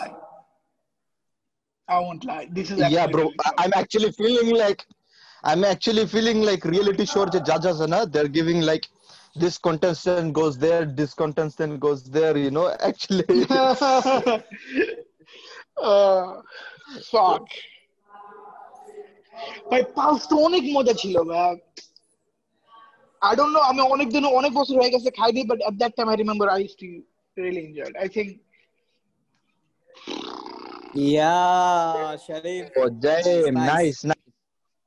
[1.88, 2.47] I won't lie.
[2.57, 3.23] This is Yeah, actually bro.
[3.23, 3.57] really I- tough.
[3.62, 4.81] I'm actually feeling like
[5.51, 8.85] I'm actually feeling like reality show যে judges are na they're giving like
[9.42, 12.66] this contestant goes there, this contestant goes there, you know.
[12.90, 13.37] Actually,
[15.90, 16.29] uh,
[17.12, 17.45] fuck.
[19.71, 21.53] ভাই pulse তো অনেক মজা ছিল ভাই
[23.23, 26.07] I don't no আমি অনেক দিন অনেক বছর হয়ে গেছে খাইনি but at that time
[26.09, 26.88] I remember I use to
[27.37, 28.31] really enjoyed I think
[30.95, 32.64] Yeah, Sharif.
[32.77, 33.68] oh, damn, Nice.
[33.73, 34.29] nice, nice,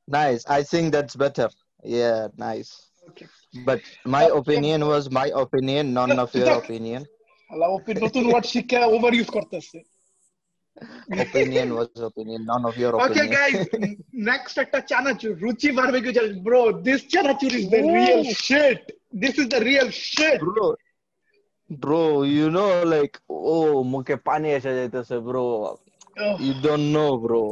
[0.08, 0.42] nice.
[0.48, 1.48] I think that's better.
[1.84, 2.72] Yeah, nice.
[3.08, 3.26] Okay
[3.68, 3.82] But
[4.16, 7.02] my Uh, opinion was my opinion, none of your Jack- opinion.
[7.50, 9.78] Allah ওপি নতুন word শিক্ষা over use করতেছে
[11.19, 13.27] Opinion was opinion, none of your opinion.
[13.37, 13.61] Guys
[14.29, 16.13] next একটা chanachur Ruchi barbecue
[16.47, 18.83] bro this chanachur is the real shit
[19.23, 20.67] this is the real shit bro,
[21.71, 22.05] bro,
[22.37, 23.15] you know, like,
[23.53, 25.45] oh, মুখে পানি এসে যাইতেছে, bro.
[26.47, 27.43] You don't know, bro.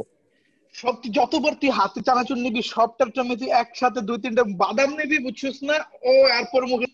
[0.75, 5.17] সব তুই যতবার তুই হাতে চানাচুর নিবি সবটার জন্য তুই একসাথে দুই তিনটা বাদাম নিবি
[5.25, 5.77] বুঝছিস না?
[6.09, 6.87] ও এরপর মুখে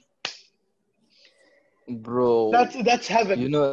[1.87, 3.67] Bro, that's that's heaven you know,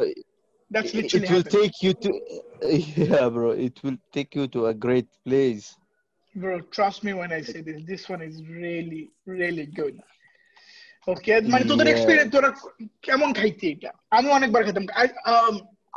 [0.72, 2.20] That's it literally will take you to,
[2.62, 5.76] yeah, bro, it will take you to a great place.
[6.34, 7.82] Bro, trust me when I say this.
[7.86, 9.96] This one is really, really good.
[11.12, 11.94] Okay, মানে তোদের Yeah.
[11.94, 12.50] Experience তোরা
[13.06, 15.54] কেমন খাইতি এটা আমি অনেকবার খেতাম I- um,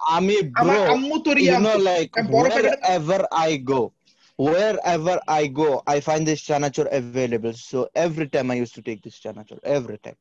[0.08, 3.94] I mean, আমার bro, আম্মু তোর you know, like, আমি বড় packet wherever I go,
[4.38, 7.46] wherever I go, I find this chanachur available.
[7.54, 10.18] So every time I used to take this chanachur, every time.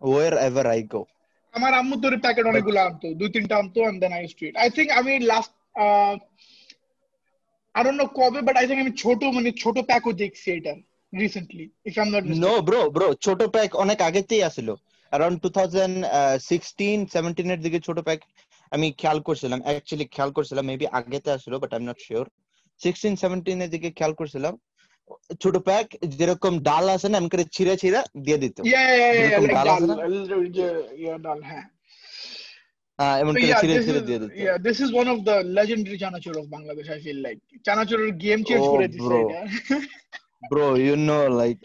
[0.00, 1.06] Wherever I go.
[1.57, 3.79] আমার আম্মু তোর packet অনেকগুলো আনতো দুই তিনটা আনতো
[4.17, 4.55] I used to eat.
[4.65, 5.51] I think আমি last
[7.75, 10.73] I don't know কবে বাট আই থিংক আমি ছোট মানে ছোট প্যাকও দেখছি এটা
[11.13, 14.69] recently if I am not No, bro, bro, ছোট প্যাক অনেক আগেতেই আসিল।
[15.11, 15.95] Around two thousand
[16.49, 18.19] sixteen seventeen এর দিকে ছোট প্যাক
[18.71, 22.25] আমি খেয়াল করছিলাম অ্যাকচুয়ালি খেয়াল করছিলাম মেবি আগেতে আসলো but I am not sure
[22.81, 24.53] sixteen seventeen এর দিকে খেয়াল করছিলাম।
[25.43, 25.85] ছোট প্যাক
[26.17, 29.85] যেরকম ডাল আছে না এমন করে ছিঁড়ে ছিঁড়ে দিয়ে দিত ইয়া ইয়া ইয়া ডাল আছে
[29.89, 29.95] না?
[31.27, 31.65] ডাল হ্যাঁ
[32.99, 33.97] আহ, So yeah, this is
[34.45, 36.89] yeah, this is one of the legendary chanachur of Bangladesh.
[36.95, 39.19] I feel like chanachur game change Oh, bro.
[39.23, 39.41] এটা।
[40.51, 41.63] bro you know like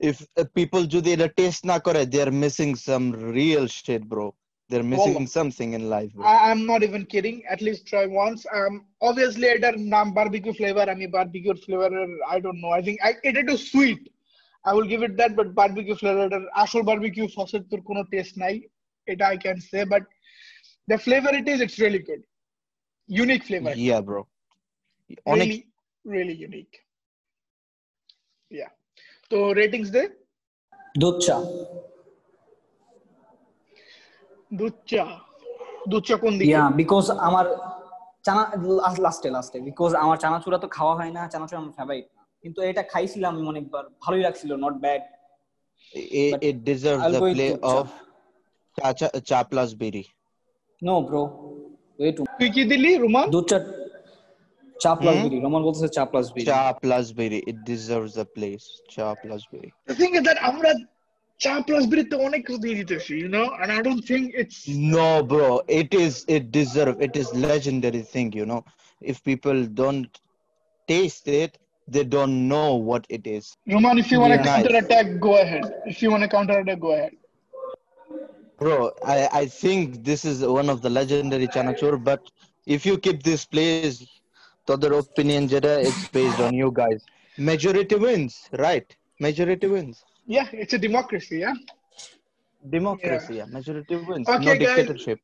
[0.00, 3.06] if uh, people যদি এটা টেস্ট না করে they are missing some
[3.38, 4.26] real shit bro
[4.69, 5.27] they're missing Wallah.
[5.39, 6.23] something in life bro.
[6.31, 7.37] I, I'm not even kidding.
[7.53, 8.41] At least try once.
[8.57, 8.73] Um,
[9.09, 10.85] obviously এটার নাম barbecue flavor.
[10.95, 11.89] আমি barbecue flavor
[12.33, 12.71] I don't know.
[12.79, 14.01] I think I, এটা একটু sweet.
[14.69, 18.01] I will give it that, but barbecue flavor এটার আসল barbecue sauce এর তোর কোনো
[18.13, 18.55] taste নাই.
[19.11, 20.03] এটা I can say, but
[20.91, 22.21] the flavor it is, it's really good.
[23.23, 23.73] Unique flavor.
[23.89, 24.21] yeah bro
[25.33, 25.61] অনেক Really,
[26.15, 26.75] really unique.
[28.51, 28.71] Yeah.
[29.31, 30.03] তো ratings দে
[31.01, 31.37] দুধ চা
[34.58, 35.04] দুধ চা
[35.90, 36.48] দুধ চা কোন দিকে?
[36.50, 37.46] ইয়া বিকজ আমার
[38.26, 38.42] চানা
[39.04, 42.82] লাস্টে লাস্টে বিকজ আমার চানাচুরা তো খাওয়া হয় না চানাচুরা আমার ফেভারিট না। কিন্তু এটা
[42.92, 45.02] খাইছিলাম আমি অনেকবার ভালোই লাগছিল not bad
[46.22, 47.86] it, But it deserves I'll the go with play of
[48.76, 50.04] cha, cha, cha plus biri
[50.82, 51.22] no bro
[51.98, 53.26] way too তুই কি দিলি রুমান?
[53.50, 53.58] চা
[54.82, 55.16] চা প্লাস?
[55.26, 56.46] বিরি রোমান বলতেছে চা প্লাস বিরি
[56.82, 57.40] plus biri
[59.90, 60.70] The thing is that আমরা
[61.40, 62.48] Champla's Britonic
[63.08, 65.62] you know, and I don't think it's no, bro.
[65.68, 68.64] It is it deserve it is legendary thing, you know.
[69.00, 70.20] If people don't
[70.86, 73.56] taste it, they don't know what it is.
[73.66, 75.82] Roman, if you want to counter attack, go ahead.
[75.86, 77.12] If you want to counter attack, go ahead.
[78.58, 82.22] Bro, I, I think this is one of the legendary Chanachur, but
[82.66, 84.06] if you keep this place,
[84.66, 87.04] to other opinion, Jada, it's based on you guys.
[87.36, 88.96] Majority wins, right?
[89.20, 90.04] Majority wins
[90.35, 91.55] yeah it's a democracy yeah
[92.77, 94.61] democracy yeah, majority wins Okay, no guys.
[94.77, 95.19] dictatorship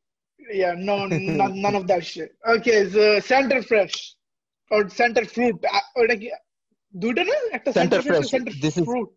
[0.62, 3.96] yeah no none, none of that shit okay the center fresh
[4.74, 6.28] or center fruit আ- ওটা কি
[7.02, 8.30] দুইটা না একটা Center center fresh fresh.
[8.34, 9.08] center This is- fruit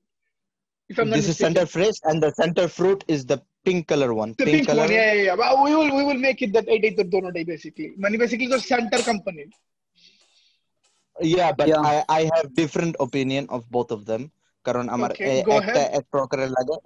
[0.91, 1.45] if I'm not this is mistaken.
[1.47, 4.85] center fresh and the center fruit is the pink color one The pink, pink color
[4.85, 5.35] one, yeah, yeah, yeah.
[5.41, 7.87] But we will, we will make it that eight eight donut basically.
[8.03, 9.45] Money basically the center company.
[11.35, 11.89] yeah but Yeah.
[11.93, 14.21] i i have different opinion of both of them
[14.66, 15.10] কারণ আমার
[15.60, 16.76] একটা এক প্রকারের লাগে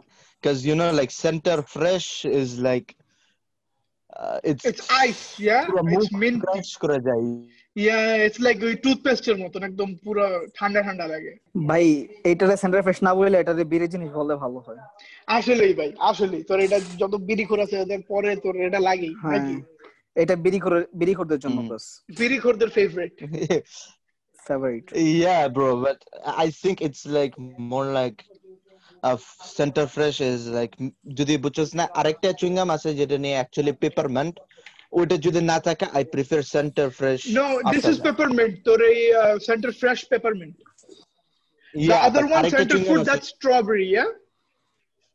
[0.69, 2.09] you know like center fresh
[2.41, 2.89] is like
[4.21, 5.65] uh, it's It's ice, yeah.
[5.97, 6.39] It's mint.
[6.47, 7.25] fresh করে যায়।
[7.89, 10.25] Yeah, it's like ওই টুথপেস্টের মতন একদম পুরো
[10.59, 11.33] ঠান্ডা ঠান্ডা লাগে।
[11.69, 11.85] ভাই
[12.29, 14.81] এইটারে সেন্টার ফ্রেশ না বলে এটারে বিরি জিনিস বললে ভালো হয়।
[15.37, 19.57] আসলেই ভাই আসলেই। তোর এটা যত বিড়ি খোরাছে ওদের পরে তোর এটা লাগেই হ্যাঁ। নাকি?
[20.23, 21.85] এটা বিরি করে বিরি করদের জন্য। বাস
[22.21, 23.15] বিড়ি খোরদের favourite
[24.48, 24.86] Favourite
[25.24, 26.00] yeah bro but
[26.46, 27.34] i think it's like
[27.74, 28.18] more like
[29.04, 29.14] a
[29.58, 30.74] center fresh is like
[31.20, 34.34] যদি বুঝছস না আরেকটা চুইংগাম আছে যেটা নিয়ে অ্যাকচুয়ালি পেপারমেন্ট
[34.94, 38.54] ওইটা যদি না থাকে I prefer Center Fresh No, this is peppermint.
[38.68, 40.56] তোর এই uh, center fresh peppermint.
[41.74, 44.10] The yeah other one, আরেকটা center chewing food, gum আছে that's strawberry, yeah?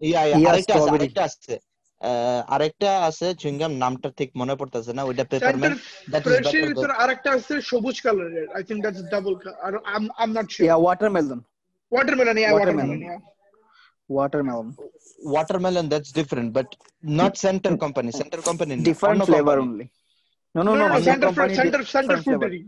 [0.00, 0.98] Yeah yeah Yeah, আরেকটা আছে strawberry.
[0.98, 1.62] আরেকটা আছে আহ,
[2.54, 5.76] আরেকটা আছে চুইং গাম নামটা ঠিক মনে পড়তেছে না ওইটা Center peppermint
[6.12, 9.34] that is fresh better এর তোর আরেকটা আছে সবুজ কালারের। I think that's double.
[9.42, 10.66] co- I don't, I'm I'm not sure.
[10.68, 11.40] Yeah, watermelon.
[11.92, 12.88] Watermelon, yeah, Watermelon.
[12.88, 13.20] watermelon, yeah.
[14.18, 14.68] Watermelon.
[15.36, 16.68] watermelon that's different but
[17.20, 19.86] not center company center company না, Different অন্য flavor company। only.
[20.54, 20.82] No, no, No, no.
[20.82, 22.48] no, no, same center company, fresh, center di- center different flavor.
[22.50, 22.62] fruitery.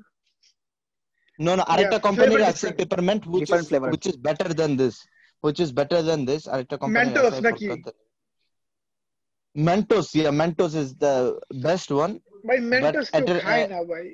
[1.38, 2.78] No, no, আরেকটা Yeah, কোম্পানির flavor আছে different.
[2.80, 3.88] Peppermint which Different is flavor.
[3.94, 4.94] which is better than this
[5.44, 7.66] which is better than this আরেকটা কোম্পানির Mentos আছে নাকি?
[7.72, 7.90] Kolkata
[9.56, 11.14] Mentos yeah Mentos is the
[11.66, 12.14] best one
[12.48, 14.06] ভাই mentors at কেউ a- খায় uh, না ভাই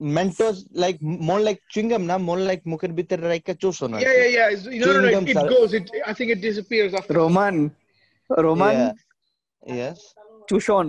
[0.00, 4.14] Mentos like more like chewing gum না more like মুখের ভিতরে রাইকা চুষো না yeah
[4.20, 6.28] yeah yeah it's, no no no Chewing it, gums it are- goes it I think
[6.34, 7.56] it disappears after Roman.
[8.46, 8.76] Roman.
[8.78, 8.92] Yeah.
[9.80, 9.98] yes
[10.48, 10.88] Chushon.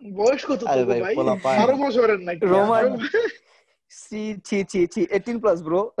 [0.00, 2.84] বয়স কত আরে তোকে ভাই, ভাই পোলা পায়। বারো বছরের নাকি Roman.
[4.00, 5.02] Chi, chi, chi, chi.
[5.16, 5.80] 18 plus, bro.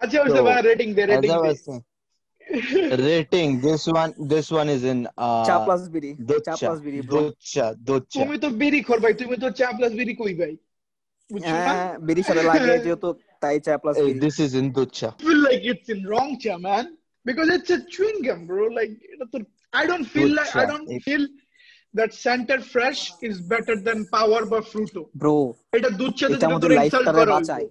[0.00, 1.84] আচ্ছা ওইসব So, rating they as rating I they was saying,
[3.06, 6.10] rating this one this one is in uh Cha plus biri.
[6.16, 7.20] Cha Docha plus biri, bro.
[7.22, 10.52] Docha Docha তুমি তো বিড়ি খোর ভাই তুমি তো চা প্লাস বিড়ি কই ভাই
[11.30, 13.08] বুঝছো না হ্যাঁ বিড়ির সাথে লাগে যেহেতু
[13.42, 16.54] তাই চা প্লাস Hey, বিড়ি this is in Docha feel like it's in wrong cha
[16.68, 16.84] man
[17.26, 19.38] because it's a chewing gum bro like এটা তো
[19.80, 20.70] I don't feel Good like I cha.
[20.72, 21.24] don't If- feel
[21.94, 25.36] that center fresh is better than power বা fruito bro
[25.76, 27.66] এটা দুধ চাতে এটা দিলে আমাদের তোর ইনসাল্ট লাইফটারে করা বাঁচায়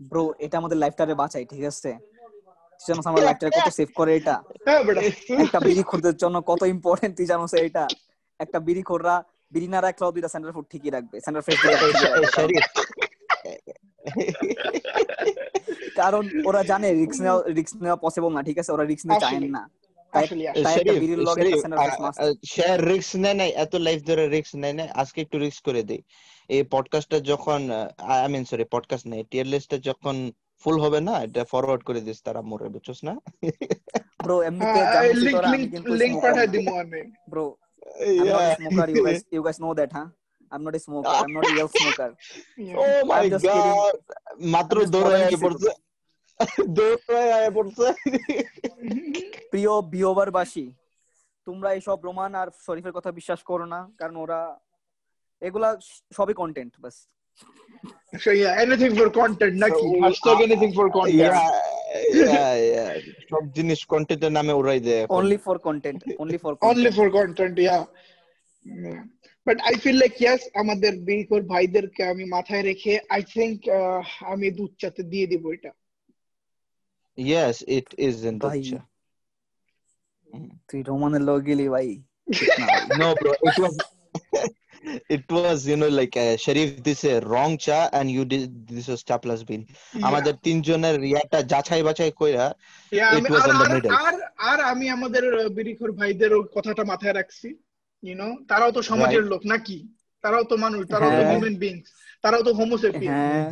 [0.00, 1.98] ব্রো এটা আমাদের লাইফটারে বাঁচায় ঠিক আছে?
[2.88, 4.42] জানোস আমার লাইফটারে কত সেভ করে এটা?
[4.64, 4.84] হ্যাঁ
[5.42, 7.88] একটা বিড়ি খোরদের জন্য কত ইম্পর্টেন্ট তুই জানোস এটা?
[8.38, 11.60] একটা বিড়ি খোররা বিড়ি না রাখলেও দুইটা সেন্টার ফুড ঠিকই রাখবে সেন্টার ফ্রেশ
[15.96, 18.72] কারণ ওরা জানে রিস্ক নেওয়া রিস্ক নেওয়া পসিবল না ঠিক আছে?
[18.72, 19.70] ওরা রিস্ক নিতে চায় না।
[22.54, 26.02] share নেয় নাই এত লাইফ ধরে রিস্ক নেয় নাই আজকে একটু রিস্ক করে দেই।
[26.54, 27.60] এই পডকাস্টটা যখন
[28.12, 30.16] আই মিন সরি পডকাস্ট নেই টিয়ার লিস্টটা যখন
[30.62, 33.14] ফুল হবে না এটা ফরওয়ার্ড করে দিস তারা মোরে বুঝছস না?
[34.24, 37.00] ব্রো এমনিতে হ্যাঁ, লিংক লিংক লিংক পাঠাই দিমু আমি?
[40.52, 41.14] I'm not a smoker.
[41.22, 42.10] I'm not a real smoker.
[42.80, 43.96] Oh my I'm god
[44.54, 45.70] মাত্র দৌড়ায় আয় পড়ছে।
[46.76, 47.86] দৌড়ায় আয় পড়ছে।
[49.50, 50.66] প্রিয় ভিওভারবাসী
[51.46, 54.40] তোমরা এইসব রোমান আর শরীফের কথা বিশ্বাস করো না কারণ ওরা
[55.41, 55.69] এগুলা
[56.17, 56.97] সবই কন্টেন্ট বাস
[58.23, 59.81] So yeah, anything for content, Naki.
[59.85, 61.19] So, Hashtag uh, anything for content.
[61.23, 61.39] Yeah,
[62.33, 62.91] yeah, yeah.
[63.31, 67.55] সব জিনিস কন্টেন্টের নামে উড়াই দেয় এখন। Only for content only for Only for content,
[67.67, 67.83] yeah.
[68.85, 69.01] yeah.
[69.47, 73.99] But I feel like yes, আমাদের বিকর ভাইদেরকে আমি মাথায় রেখে I think uh,
[74.33, 75.71] আমি দুধ চাতে দিয়ে দিব এটা
[77.17, 78.79] Yes, it is in ভাই Docha.
[80.67, 81.87] তুই রোমানের লোক গেলি ভাই
[82.37, 83.31] ঠিক না ভাই। No, bro,
[85.08, 88.86] it was you know like uh, Sharif this a wrong cha and you did this
[88.88, 89.62] was cha plus bean.
[90.08, 92.46] আমাদের তিনজনের ইয়াটা যাচাই বাছাই কইরা
[92.92, 93.92] Yeah, It was R- in the R- middle.
[93.98, 94.14] আর
[94.50, 95.22] আর আমি আমাদের
[95.58, 97.48] বিরিখোর ভাইদের কথাটা মাথায় রাখছি
[98.02, 99.78] ইউ নো তারাও তো সমাজের লোক নাকি
[100.24, 101.86] তারাও তো মানুষ তারাও তো হ্যাঁ। হিউম্যান বিংস
[102.24, 103.50] তারাও তো হোমোসেপিয়েন্স হ্যাঁ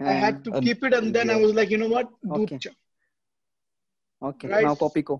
[0.00, 2.06] I হ্যাঁ had to keep it and then I was like, you know what?
[2.30, 2.58] দুধ Okay.
[2.64, 2.72] চা
[4.22, 4.64] ওকে Right.
[4.66, 5.16] নাও Kopiko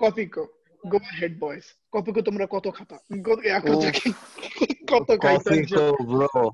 [0.00, 0.42] Kopiko
[0.84, 2.96] go head boys Kopiko তোমরা কত খাতা
[3.64, 3.82] কত.
[3.92, 4.14] খাই-
[4.88, 6.52] কত খাইতে তো, uh,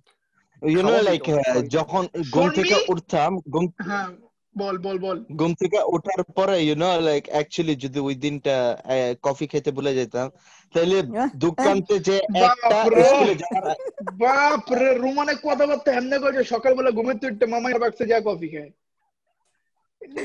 [1.42, 4.08] খাওয়াবি। যখন ঘুম থেকে উঠতাম ঘুম হ্যাঁ
[4.56, 8.76] বল বল বল ঘুম থেকে ওঠার পরে ইউ নো লাইক অ্যাকচুয়ালি যদি ওই দিনটা
[9.22, 10.30] কফি খেতে ভুলে যেতাম
[10.74, 11.02] তাহলে
[11.36, 17.30] দোকানতে যে একটা বাপরে। স্কুলে যাওয়ার বাপ রে রুমানে কথাবার্তা এমনি করে সকালবেলা ঘুমের তুই
[17.48, 18.70] মামার বাক্সে যা কফি খায়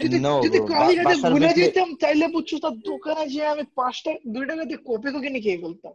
[0.04, 3.48] যদি No, যদি bro, কফি বা- খেতে বাসার ভুলে যেতাম তাইলে বুঝছ তার দোকানে যে
[3.48, 5.94] আমি পাঁচটা দুই টাকা দিয়ে কফি কিনে খেয়ে ফেলতাম।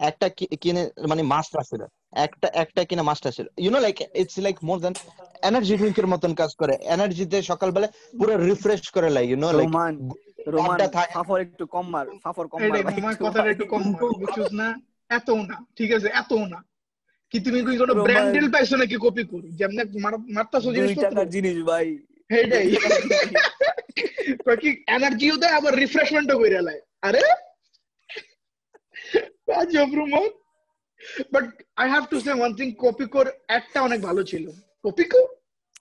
[0.00, 0.28] একটা
[0.60, 4.78] কিনে মানে মাস্টার ছিল। একটা একটা কিনে মাস্টার ছিল। You know like it's like more
[4.80, 4.94] than
[5.42, 7.86] energy ড্রিঙ্কের মতন কাজ করে। এনার্জিতে সকালবেলা
[8.18, 10.08] পুরো রিফ্রেশ করে লাই you know like Roman
[10.46, 13.82] Roman একটা ফাফর একটু কম মার ফাফর কম মার একটু কথাটা একটু কম
[14.52, 14.80] না?
[15.08, 16.64] এত না ঠিক আছে এত না।
[17.30, 19.48] কি তুমি কি কোনো রোমান- ব্র্যান্ড পাইছো নাকি কপি করি?
[19.50, 19.76] যেমন
[20.32, 21.98] মারতাছো টাকার জিনিস ভাই।
[24.44, 27.22] কয় কি এনার্জিও দেয় আবার রিফ্রেশমেন্টও করে লাই আরে?
[29.60, 30.28] আজব Roman
[31.32, 31.44] but
[31.76, 34.44] I have to say one thing কপিকোর একটা অনেক ভালো ছিল।
[34.84, 35.20] কপিকো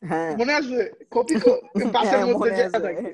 [0.10, 0.80] হ্যাঁ। মনে আছে?
[1.12, 3.12] কপিকো হ্যাঁ, মধ্যে মনে যেটা থাকে।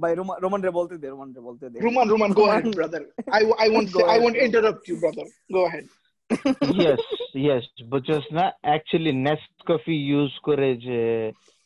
[0.00, 2.06] ভাই রোমান রোমান রে বলতে দে। রোমান রে বলতে দে Roman.
[2.08, 2.30] Roman
[3.74, 4.44] won't Go say I ahead, won't bro.
[4.46, 5.26] interrupt you brother.
[5.56, 5.86] Go ahead.
[6.78, 7.04] Yes
[7.44, 8.44] yes বুঝছস না?
[8.62, 11.00] অ্যাকচুয়ালি নেস্ট কফি ইউজ করে যে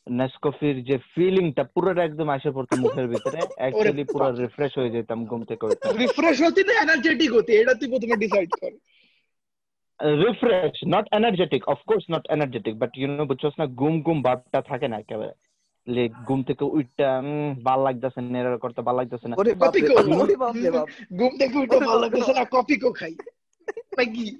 [0.06, 5.40] নেসকফির যে ফিলিংটা পুরোটা একদম আসে পড়তো মুখের ভিতরে। অ্যাকচুয়ালি পুরো রিফ্রেশ হয়ে যেতাম ঘুম
[5.44, 8.72] থেকে উঠে। রিফ্রেশ হতে না এনার্জেটিক হতে এটা তুই প্রথমে ডিসাইড কর।
[10.20, 14.86] Refresh not energetic of course not energetic but you know বুঝছস না ঘুম ঘুম ভাবটা থাকে
[14.88, 15.34] না একেবারে।
[15.86, 19.94] লে ঘুম থেকে উঠটা উম, ভালো লাগতেছে না করতে ভালো লাগতেছে না। কপি কো
[21.18, 23.14] ঘুম থেকে উঠে ভালো লাগতেছে না কফি কো খাই।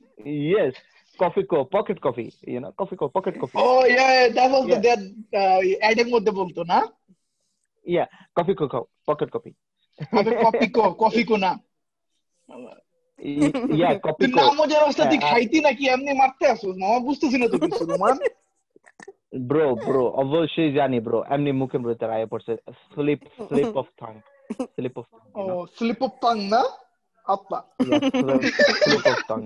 [0.47, 0.77] Yes
[1.51, 2.69] Kopiko pocket coffee you know
[3.01, 4.07] Kopiko pocket coffee oh yeah
[4.37, 4.83] that was the Yeah.
[4.87, 5.01] That
[5.83, 6.79] অ্যাডের মধ্যে বলতো না
[8.37, 9.51] কফি কো খাও পকেট কফি
[10.19, 11.51] আবে কফি কো কফি কো না
[13.73, 17.47] ইয়া কফি কো নাম মজার অবস্থা তুই খাইতি নাকি এমনি মারতে আসছিস মামা বুঝতেছি না
[17.53, 18.17] তো কিছু রোমান
[19.49, 22.53] ব্রো ব্রো অবশ্যই জানি ব্রো এমনি মুখের ভিতরে আয় পড়ছে
[22.85, 24.13] slip slip of tongue
[24.75, 25.43] slip of oh
[25.77, 26.63] slip of tongue না
[27.27, 27.59] আপা
[28.81, 29.41] slip of tongue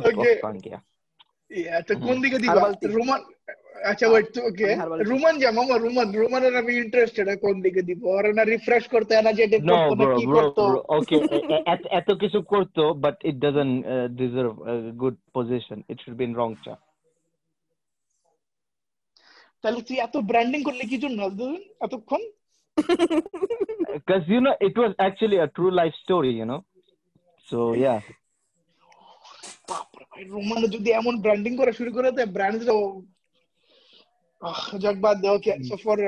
[0.00, 0.36] Slip of Okay.
[0.42, 0.78] Tongue yeah
[1.50, 3.20] yeah তো কোন দিকে দিবা হারবালতি। রোমান
[3.84, 8.00] আচ্ছা ওয়েট ওকে আমি হারবালতি। রোমান যা মামা রোমান রোমানের আমি ইন্টারেস্টেড কোন দিকে দিব
[8.04, 10.80] ওর না রিফ্রেশ করতে এনার্জেটিক No, করতে না bro, কি bro, করতো bro.
[10.98, 15.76] Okay, এ- এ- এত কিছু করতো, but it doesn't uh, deserve a good position.
[15.92, 16.78] It should be in wrong chair.
[19.62, 21.20] তাহলে তুই এত ব্র্যান্ডিং করলে কি জন্য
[21.80, 22.22] এতক্ষণ
[23.96, 26.60] Because you know, it was actually a true life story, you know.
[27.48, 27.98] So yeah,
[29.68, 32.76] বাপরে ভাই রোমান যদি এমন ব্র্যান্ডিং করা শুরু করে দেয় ব্র্যান্ড তো
[34.42, 35.98] আহ, যাক বাদ দে okay so for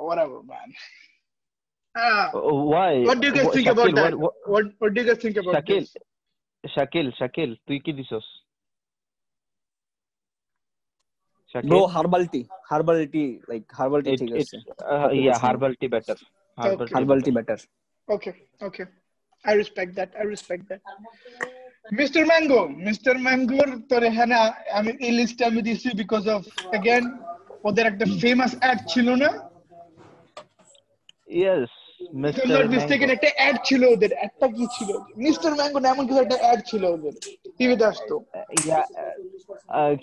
[0.00, 0.70] whatever man
[1.94, 2.92] Ah, Uh, why?
[3.02, 5.06] what do you guys Wha- think about Shakil, that what- what- what what do you
[5.08, 8.26] guys think about Shakil, this Shakil, Shakil, তুই কি দিছস?
[11.54, 14.56] Shakil, bro herbal tea herbal tea like herbal tea it, ঠিক it, আছে
[14.94, 15.38] uh, yeah,
[16.57, 16.97] herbal tea better.
[16.97, 17.57] Herbal tea better.
[18.07, 18.85] okay okay
[19.45, 20.81] I respect that I respect that
[21.91, 24.35] mister Mango mister ম্যাঙ্গোর তোর এখানে
[24.79, 26.41] আমি এই লিস্টে আমি দিছি বিকজ অফ
[26.71, 27.03] অ্যাগেন
[27.67, 29.29] ওদের একটা ফেমাস অ্যাড ছিল না
[31.43, 32.89] Yes, if I'm Mr.
[32.89, 33.13] Mango.
[33.15, 34.89] একটা অ্যাড ছিল ওদের অ্যাডটা কি ছিল
[35.25, 37.13] মিস্টার ম্যাঙ্গো না এমন কিছু একটা অ্যাড ছিল ওদের
[37.57, 38.15] টিভিতে আসতো
[38.69, 38.85] Yeah,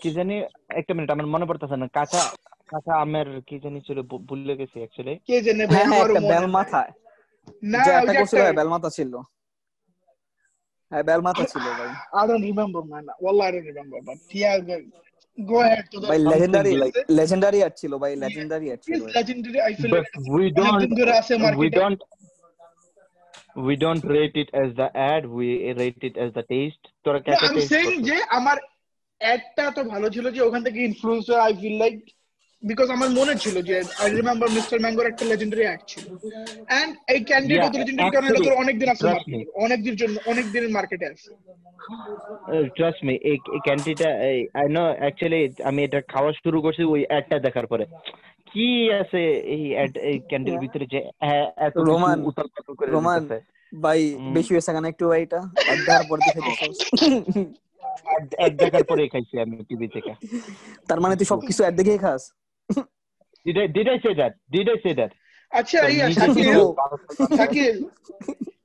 [0.01, 0.34] কি জানি
[0.80, 2.22] একটা মিনিট আমার মনে পড়তেছে না কাঁচা
[2.70, 3.98] কাঁচা আমের কি জানি ছিল
[4.28, 6.80] ভুলে গেছি অ্যাকচুয়ালি কে জানে ভাই হ্যাঁ হ্যাঁ মনে বেল মাথা
[7.64, 9.12] না একটা হ্যাঁ, বেল মাথা ছিল।
[10.92, 11.88] হ্যাঁ বেল মাথা ছিল ভাই।
[12.20, 13.04] I don't remember man.
[13.24, 14.86] Wallah I don't remember but yeah go-
[15.38, 19.04] go ahead to the ভাই লেজেন্ডারি লাইক লেজেন্ডারি অ্যাড ছিল ভাই লেজেন্ডারি অ্যাড ছিল It's
[19.04, 20.14] ভাই। legendary I feel but like
[23.58, 26.84] we don't rate it as the ad we rate it as the taste.
[27.04, 27.96] তোরা কেটে I'm saying?
[28.08, 28.56] যে আমার
[29.20, 31.96] অ্যাডটা তো ভালো ছিল যে ওখান থেকে influence I feel like
[32.62, 36.04] because আমার মনে ছিল যে আই রিমেম্বার মিস্টার ম্যাঙ্গোর একটা লেজেন্ডারি অ্যাড ছিল।
[36.80, 39.38] এন্ড এই ক্যান্ডিডেট Yeah, লেজেন্ডারি কারণ এটা তো actually, অনেকদিন আছে me.
[39.64, 41.28] অনেকদিন জন্য অনেকদিন মার্কেটে আছে।
[42.54, 43.36] Uh, trust me এই
[43.66, 44.08] ক্যান্ডিটা
[44.61, 45.40] আই নো অ্যাকচুয়ালি
[45.70, 47.84] আমি এটা খাওয়া শুরু করছি ওই অ্যাডটা দেখার পরে।
[48.50, 48.68] কি
[49.00, 49.22] আছে
[49.54, 53.20] এই অ্যাড এই ক্যান্ডির ভিতরে যে হ্যাঁ, এত রোমান, উতাল পাতাল করে রোমান
[53.72, 54.00] ভাই
[54.36, 55.40] বেশি হয়েছে কেন একটু ভাই এটা?
[55.72, 56.40] এক দেওয়ার পর দেখে
[58.44, 60.12] ad দেখার পরে খাইছি আমি টিভি থেকে।
[60.88, 62.22] তার মানে তুই সবকিছু অ্যাড দেখেই খাস?
[63.45, 65.11] did I did I say that did I say that
[65.51, 66.47] আচ্ছা তোর ইয়া নিজের শাকিল
[67.09, 67.76] কিছু শাকিল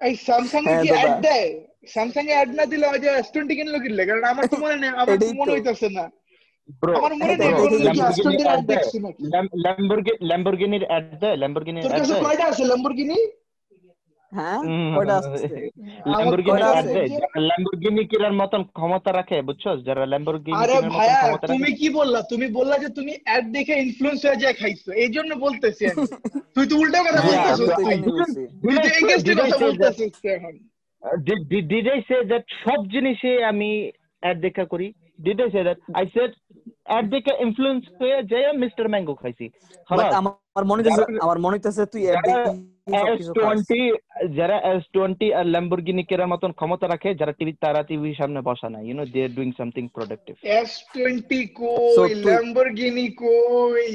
[0.00, 1.48] এই স্যামসাং এ হ্যাঁ, কি দাদা। অ্যাড দেয়
[1.94, 4.90] স্যামসাং এ অ্যাড না দিলে ওই যে S20 কিনলো কিনলে কারণ আমার তো মনে নেই
[4.94, 6.04] আমার তো এটাই মনে তো। হইতাছে না
[6.82, 8.72] bro আমার মনে এটা নেই দেখে কোনোদিন কি Lamborghini S20 এর অ্যাড ad দেয়?
[8.72, 13.18] দেখছি নাকি Lam- Lamborghini Lamborghini ad দেয় Lamborghini তোর ad কাছে দেয় কয়টা আছে ল্যাম্বরগিনি
[14.36, 14.59] হ্যাঁ?
[18.41, 20.03] মতন ক্ষমতা রাখে বুঝছ যারা
[20.61, 21.19] আরে ভাইয়া
[21.51, 22.19] তুমি কি বললা?
[22.31, 25.83] তুমি বললা যে তুমি অ্যাড দেখে ইনফ্লুয়েন্স হয়ে যায় খাইছো। এই জন্য বলতেছি
[26.55, 27.97] তুই তো উল্টা কথা হ্যাঁ, বলতেছিস তুই।
[28.63, 30.55] তুই তো এগেইনস্ট কথা বলতেছিস এখন
[31.03, 33.69] did, did, did I say that সব জিনিসে আমি
[34.23, 34.88] অ্যাড দেখা করি।
[35.95, 36.31] I said
[36.86, 39.45] অ্যাড দেখে ইনফ্লুয়েন্স হয়ে যায় মিস্টার ম্যাঙ্গো খাইছি।
[40.19, 42.25] আমার মনে হইতেছে আমার মনে হইতেছে তুই অ্যাড
[42.88, 43.79] যারা এস টোয়েন্টি
[44.36, 48.67] যারা এস টোয়েন্টি আর ল্যাম্বরগিনি কেনার মতন ক্ষমতা রাখে যারা টিভি তারা টিভির সামনে বসা
[48.69, 53.89] না you know they are doing something productive S twenty কই তুই- ল্যাম্বরগিনি কই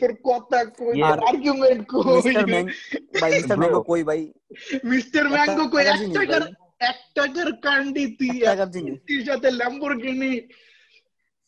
[0.00, 2.30] তোর কথা কই আর্গুমেন্ট কই।
[3.20, 4.20] ভাই মিস্টার ম্যাঙ্গো কই ভাই?
[4.84, 6.42] মিস্টার একটা ম্যাঙ্গো কই এক টাকার
[6.82, 10.32] এক টাকার কান্ডি তুই এক জিনিস। তুই সাথে Lamborghini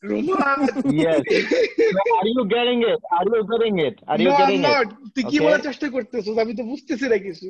[0.03, 1.23] Yes.
[2.19, 3.01] Are you getting it?
[3.13, 4.01] Are you getting it?
[4.09, 4.87] Are you No, I'm not.
[5.15, 7.47] তুই কি বলার চেষ্টা করতেছিস আমি তো বুঝতেছি না কিছু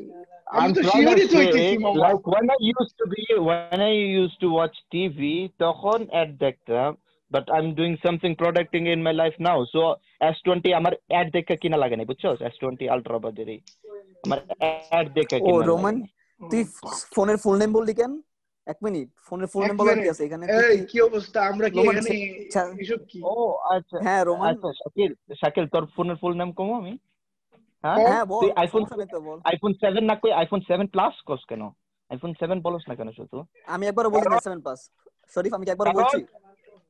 [0.60, 4.48] আমি তো trying to হইতেছি like when I used to be, when I used to
[4.58, 5.18] watch TV,
[5.64, 6.90] তখন ad দেখতাম,
[7.30, 9.58] but I'm doing something producting in my life now.
[9.72, 9.80] So
[10.36, 12.24] S20 আমার ad দেখে কিনা লাগে না, বুঝছ?
[12.54, 13.56] S20 Ultra বাজারে
[14.24, 14.40] আমার
[14.98, 15.96] ad দেখে ও কিনা রোমান
[16.40, 16.62] তুই
[17.14, 18.12] ফোনের ফুল নেম বললি কেন
[18.66, 20.22] এক মিনিট ফোনের ফুল এক নেম বলার কি আছে?
[20.28, 21.38] এখানে এই কি- অবস্থা?
[21.50, 22.10] আমরা কি এখানে
[22.82, 23.18] এসব কি?
[23.24, 23.34] ও
[23.74, 25.10] আচ্ছা। হ্যাঁ রোমান আচ্ছা শাকিল
[25.40, 26.92] শাকিল তোর ফোনের ফুল নাম কমো আমি?
[27.84, 27.98] হ্যাঁ?
[28.04, 28.82] হ্যাঁ বল আইফোন
[29.26, 29.38] বল?
[29.50, 31.62] আইফোন সেভেন না কই আইফোন সেভেন প্লাস কস কেন?
[32.10, 33.36] আইফোন সেভেন বলস না কেন শুধু?
[33.68, 34.78] আমি একবারও বলি না সেভেন পাস
[35.36, 36.20] শরীফ আমি কি কারণ বলছি?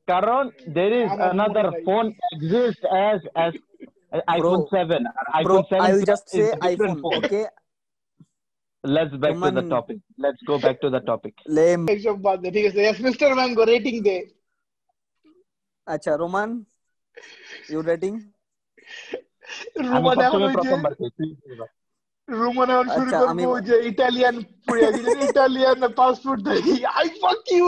[0.07, 0.43] কারণ
[1.31, 3.53] another মনে নাই। phone exists as as
[4.37, 5.01] iPhone 7
[5.35, 7.41] R bro 7 I will just say iPhone okay
[8.84, 12.38] let's back to the Roman- topic let's go back to the topic lame এইসব বাদ
[12.42, 14.16] দে ঠিক আছে ইয়েস মিস্টার ম্যাঙ্গো রেটিং দে
[15.86, 16.50] আচ্ছা Roman
[17.70, 18.12] you rating
[19.78, 21.68] আমি রুমান এখন সবসময় ওই যে প্রথমবার কই, তুই বল।
[22.28, 24.36] রুমান এখন শুরু আচ্ছা, করবো আমি- ওই যে ইটালিয়ান
[25.26, 27.66] ইটালিয়ান পাসপোর্ট দেখি আই ফাক ইউ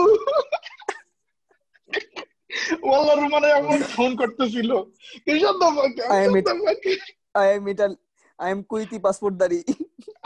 [2.81, 4.69] ওয়াল্লাহ রুমানে এমন ফোন করতেছিল
[5.27, 5.65] এসব তো
[6.11, 6.51] I am it-
[7.35, 7.91] I am ইটাল
[8.39, 9.59] I am কুইতি passport দারি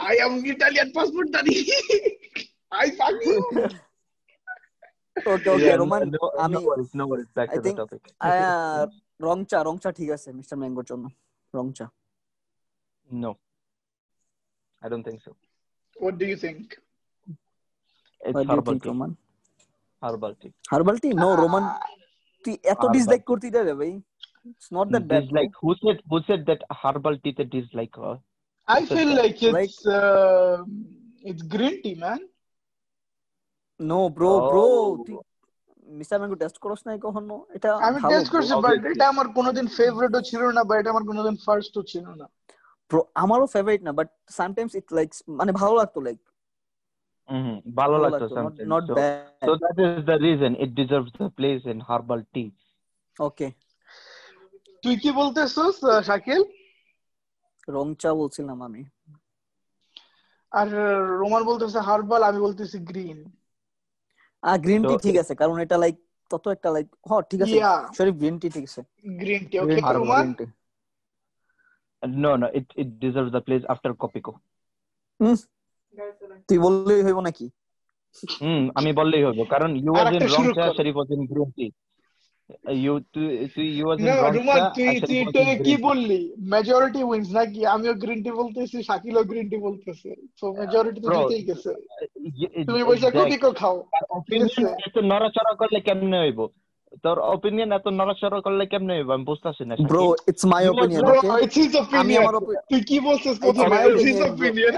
[0.06, 1.54] I am Italian passport দাদি
[2.72, 3.36] I fuck you
[5.16, 7.78] okay okay Yeah, Roman no, আমি no worries no worries back I to the think-
[7.82, 8.84] topic আহ,
[9.20, 11.04] রংচা রংচা ঠিক আছে mister ম্যাঙ্গোর জন্য
[11.54, 11.86] রংচা
[13.08, 13.30] no
[14.82, 15.30] I don't think so
[15.96, 16.64] what do you think
[18.20, 19.10] it's What do you herbal think, tea Roman
[20.02, 21.64] herbal tea herbal tea no Roman
[22.44, 23.28] তুই এত Herbal dislike tea.
[23.30, 23.92] করতে রে ভাই
[24.50, 28.14] It's not that bad dislike who said who said that herbal tea that dislike her
[28.68, 30.56] I feel like it's Like- uh,
[31.30, 32.20] it's green tea, man.
[33.80, 34.90] No bro bro Oh.
[35.06, 35.16] তুই
[35.86, 38.92] mister mango taste করছ নাই কখনো এটা আমি ভালো test করছি but obviously.
[38.94, 42.26] এটা আমার কোনোদিন ফেভারিটও ছিল না বা এটা আমার কোনোদিন ফার্স্টও ছিল না
[42.90, 44.08] ব্রো আমারও ফেভারিট না বাট
[44.38, 45.08] সামটাইমস ইট লাইক
[45.40, 46.20] মানে ভালো লাগতো লাইক
[47.28, 48.68] Mhm, ভালো লাগতো sometimes.
[48.72, 52.48] Not So- bad So that is the reason it deserves the place in herbal tea.
[53.18, 53.48] Okay
[54.83, 55.77] তুই কি বলতেছিস
[56.07, 56.41] শাকিল?
[57.75, 58.81] রংচা বলছিলাম আমি।
[60.51, 60.67] আর
[61.21, 63.19] রোমান বলতেছে হার্বাল আমি বলতেছি গ্রিন।
[64.43, 65.95] আ গ্রিন টি ঠিক আছে কারণ এটা লাইক
[66.31, 67.57] তত একটা লাইক হ ঠিক আছে।
[67.97, 68.81] সরি গ্রিন টি ঠিক আছে।
[69.21, 70.27] Green tea okay Roman.
[72.03, 74.31] No, no, it, it deserves the place after Kopiko.
[76.47, 77.45] তুই বললেই হইব নাকি?
[78.41, 80.63] হুম আমি বললেই হবে কারণ you was in rong cha.
[80.77, 81.65] Sharif was in green tea
[82.83, 84.33] you তুই তুই ইউ ওয়াজ না রং
[84.77, 86.19] তুই তুই কি বললি?
[86.53, 87.61] মেজরিটি উইন্স নাকি?
[87.73, 91.71] আমিও গ্রিন টি বলতেছি শাকিলও গ্রিন টি বলতেছে। তো মেজরিটি তো জিতেই গেছে।
[92.67, 93.77] তুমি বসে কপিকো খাও।
[94.87, 96.39] এত নড়াচড়া করলে কেমনে হইব?
[97.03, 99.09] তোর অপিনিয়ন এত নড়াচড়া করলে কেমনে হইব?
[99.15, 102.33] আমি বুঝতাছি না bro it's my opinion bro it's his opinion
[102.69, 103.69] তুই কি বলছিস প্রথমে?
[103.73, 104.33] my it's his opinion, bro.
[104.33, 104.75] Opinion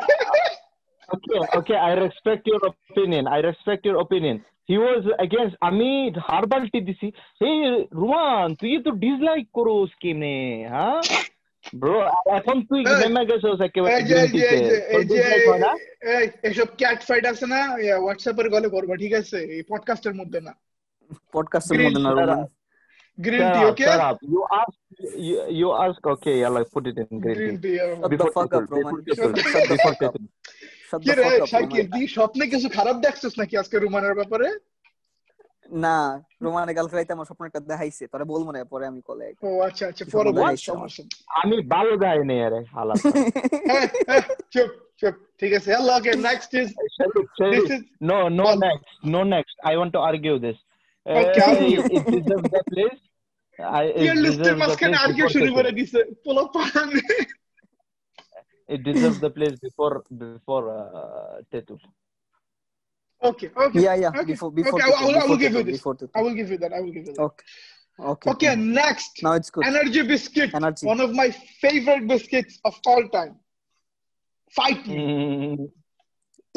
[1.10, 3.24] Okay, okay, I respect your opinion.
[3.28, 4.36] I respect your opinion.
[4.69, 7.07] He was against Amit herbal tea দিছি
[7.43, 7.57] hey
[8.01, 10.35] রুমান তুই তো dislike করোস কেমনে
[10.75, 11.01] হ্যাঁ
[11.75, 11.97] bro
[12.39, 15.49] এখন তুই এই, নেমে গেছিস একেবারে এই যে এই যে এই যে এই যে dislike
[15.51, 15.73] হয় না?
[16.15, 17.61] এই এসব ক্যাট ফাইট আছে না
[18.03, 20.53] হোয়াটসঅ্যাপের গলে করবা ঠিক আছে এই পডকাস্টের মধ্যে না
[21.35, 22.49] পডকাস্টের Green মধ্যে না shut Roman up.
[23.19, 24.17] Green Shut tea up, okay shut up.
[24.33, 24.77] You ask,
[25.29, 27.61] you, you ask, okay, yeah, like put it in green green tea.
[27.65, 28.95] Tea Shut the Before fuck up, Tetul, Roman.
[29.03, 29.33] before
[31.54, 34.48] Shakil তুই স্বপ্নে কিছু খারাপ দেখছিস নাকি আজকে রুমানের ব্যাপারে?
[35.84, 35.98] না
[36.42, 40.04] রোমানে রাইতে আমার স্বপ্ন একটা দেখাইছে তোরা বলব না পরে আমি কলে ও আচ্ছা আচ্ছা
[40.06, 40.30] পরে
[41.44, 42.60] আমি ভালো গাই নেই আরে
[44.10, 44.24] হ্যাঁ,
[44.54, 44.70] চুপ
[45.00, 46.68] চুপ ঠিক আছে। Hello okay next is
[46.98, 49.56] Sharif, this Sharif, is no, no Well- next, no next.
[49.72, 50.58] I want to argue this.
[51.06, 51.82] Okay, Uh, argue.
[51.98, 53.00] it deserves the place.
[53.60, 56.44] I, it tier লিস্টের deserves the মাঝখানে place আর কেউ before শুরু করে দিছে পোলা
[56.56, 56.88] পান
[58.75, 61.79] It deserves the place before before uh, Tetul.
[63.29, 65.41] Okay okay Yeah, yeah, Okay, before before okay, I will- I will- I will before
[65.45, 65.79] give you Tetul, this.
[65.79, 66.17] before Tetul.
[66.19, 66.73] I will give you that.
[66.79, 67.25] I will give you that.
[67.29, 67.47] Okay.
[68.13, 68.29] Okay.
[68.33, 69.13] Okay, next.
[69.27, 69.65] Now it's good.
[69.73, 70.51] Energy biscuit.
[70.61, 70.85] Energy.
[70.93, 71.29] One of my
[71.63, 73.35] favorite biscuits of all time.
[74.59, 74.97] Fight me.
[74.99, 75.57] Mm,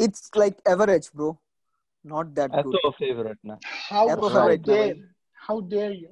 [0.04, 1.28] It's like average, bro.
[2.04, 2.94] Not that এত good.
[3.02, 3.56] favorite না
[3.90, 4.96] How, এত how favorite না dare?
[5.46, 6.10] How dare you?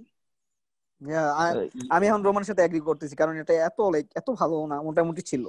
[1.01, 4.57] Yeah, I, Uh, আমি এখন রোমানের সাথে agri করতেছি কারণ এটা এত লাইক এত ভালো
[4.73, 5.45] না মোটামুটি ছিল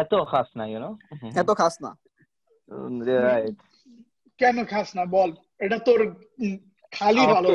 [0.00, 0.78] এত খাস না ইউ
[1.42, 1.90] এত খাস না।
[3.28, 3.56] রাইট
[4.40, 5.30] কেন খাস না বল।
[5.64, 6.00] এটা তোর
[6.92, 7.48] খালি ভালো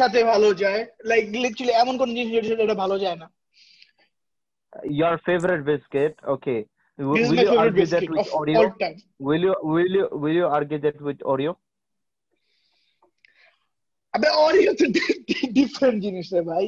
[0.00, 1.24] সাথে ভালো যায় লাইক
[1.82, 3.26] এমন কোন জিনিস এটা ভালো যায় না।
[4.98, 6.56] Your favourite biscuit okay
[9.28, 9.94] will will
[10.36, 10.46] you
[11.08, 11.52] with Oreo
[14.14, 14.28] আবে
[15.58, 16.66] ডিফারেন্ট জিনিস রে ভাই।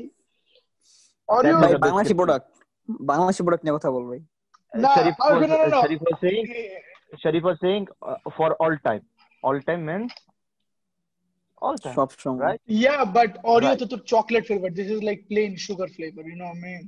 [1.28, 2.48] Oreo Bangladeshi product
[3.10, 4.20] Bangladeshi product নিয়ে কথা বল ভাই।
[4.73, 5.79] না Sharif R was, no, no, no.
[5.83, 6.45] Sharif was saying
[7.23, 9.03] Sharif was saying uh, for all time
[9.43, 10.11] all time means
[11.61, 13.79] all time সব সময় right Yeah, but Oreo Right.
[13.81, 14.69] to the chocolate flavor.
[14.79, 16.23] This is like plain sugar flavor.
[16.31, 16.83] You know what I mean?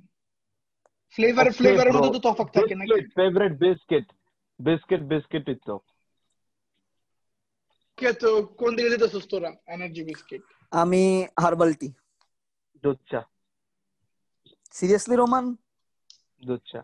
[1.16, 1.99] Flavor, Okay, flavor এর bro.
[1.99, 2.89] মধ্যে তো তফাৎ থাকে নাকি?
[2.89, 4.05] biscuit favorite biscuit
[4.59, 5.76] biscuit biscuit ইতো
[7.91, 8.30] ওকে তো
[8.61, 11.01] কোন দিকে দিতেছিস তোরা এনার্জি বিস্কিট আমি
[11.43, 11.89] হার্বাল টি
[12.84, 13.22] দুধ চা
[14.78, 15.45] সিরিয়াসলি রোমান
[16.41, 16.82] দুধ চা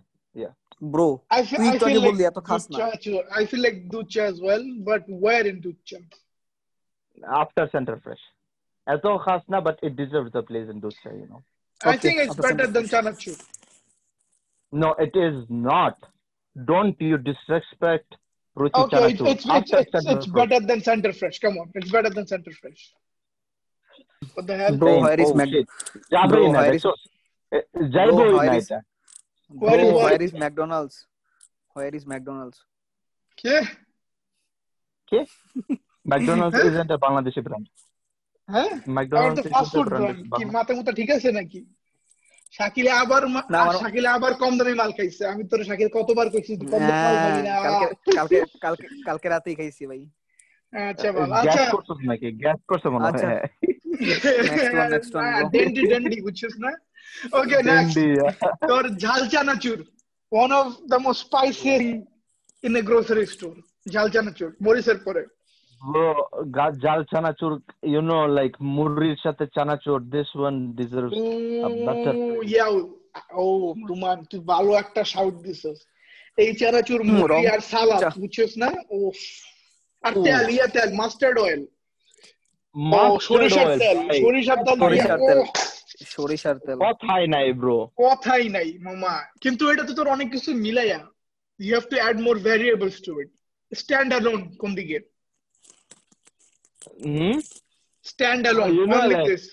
[0.80, 1.22] bro.
[1.30, 2.68] I feel, I feel like लिया तो खास
[3.32, 6.02] I feel like Ducha as well, but where in Ducha?
[7.28, 8.20] After Center Fresh.
[8.86, 11.42] As though खास but it deserves a place in Ducha, you know.
[11.84, 11.90] Okay.
[11.90, 13.42] I think it's After better than chanachu
[14.72, 15.98] No, it is not.
[16.64, 18.14] Don't you disrespect
[18.56, 21.38] Ruchi okay, chanachu It's, it's, it's, it's, it's better than Center Fresh.
[21.40, 22.92] Come on, it's better than Center Fresh.
[24.34, 24.76] What the hell?
[24.76, 26.84] Bro, Harris oh, Jabri bro, bro Harris.
[27.76, 28.70] Jabri Harris.
[28.70, 28.84] United.
[29.52, 31.06] Where Bro, is where is McDonald's?
[31.72, 32.58] Where is McDonald's?
[33.44, 33.66] Yeah.
[36.06, 36.66] McDonald's হ্যাঁ?
[36.70, 37.66] isn't Bangladeshi brand.
[38.48, 38.72] হ্যাঁ?
[38.96, 41.60] McDonald's fast food brand কি মাথা মুথা ঠিক আছে নাকি?
[42.52, 43.22] শাকিলে আবার
[43.82, 47.42] শাকিলে আবার কম দামে মাল খাইছে। আমি তোর শাকিল কতবার কইছি কম দামে মাল খাবি
[47.48, 47.54] না।
[48.18, 50.02] কালকে কালকে কালকে রাতেই খাইছি ভাই।
[50.72, 52.28] আচ্ছা বল। গ্যাস আচ্ছা। করছস নাকি?
[52.42, 53.42] গ্যাস করছ মনে হয়।
[54.80, 55.48] one, next one, bro.
[55.54, 56.70] ডেন্ডি ডেন্ডি বুঝছিস না?
[57.32, 58.08] ওকে নেক্সট Trendy,
[58.68, 59.78] তোর ঝাল chanachur
[60.32, 61.74] one of the most spicy
[62.64, 63.54] in a grocery store
[63.88, 65.22] ঝাল চানাচুর মরিসের পরে
[65.80, 66.06] bro
[66.56, 67.52] গা- জাল চানাচুর
[67.86, 71.18] you know like মুররির সাথে চানাচুর this one deserves
[71.66, 72.66] a better ইয়া
[73.36, 73.44] ও
[73.88, 75.78] রুমান তুই ভালো একটা শাউট দিছস।
[76.38, 78.68] এই চানাচুর মুড়ি আর সালাদ বুঝছিস না?
[78.90, 78.98] ও
[80.04, 81.62] আর। তেল ইয়া তেল মাস্টার্ড অয়েল।
[83.28, 85.40] সরিষার তেল সরিষার তেল সরিষার তেল।
[85.85, 89.13] ওহ, সরিষার তেল কথাই নাই ব্রো কথাই নাই মামা
[89.43, 90.99] কিন্তু এটা তো তোর অনেক কিছু মিলাইয়া
[91.59, 93.29] you have to add more variables to it
[93.71, 94.97] stand alone কোন দিকে
[97.05, 97.37] hmm
[98.05, 99.45] stand alone You know, only like- this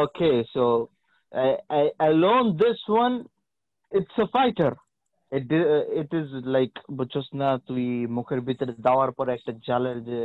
[0.00, 0.64] Okay, so
[1.32, 3.14] I, I, alone this one,
[3.92, 4.72] it's a fighter.
[5.32, 7.84] It di- uh, it is like বুঝছস না তুই
[8.16, 10.20] মুখের ভিতরে দেওয়ার পরে একটা জালের যে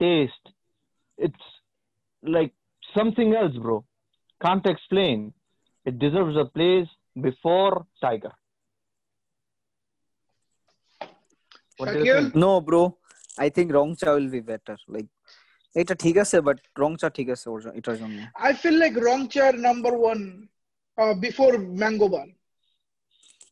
[0.00, 0.46] taste,
[1.18, 1.46] it's
[2.22, 2.54] like
[2.94, 3.76] something else, bro.
[4.40, 5.18] Can't explain.
[5.86, 8.32] It deserves a place before Tiger.
[11.78, 12.36] What do you Shakil think?
[12.44, 12.82] No bro
[13.42, 15.06] I think রং চা উইল বি বেটার লাইক
[15.74, 18.96] এটা ঠিক আছে বাট রং চা ঠিক আছে ওর জ- এটার জন্য I feel like
[19.04, 20.22] wrong chair number one
[20.98, 22.28] uh, before mango bar.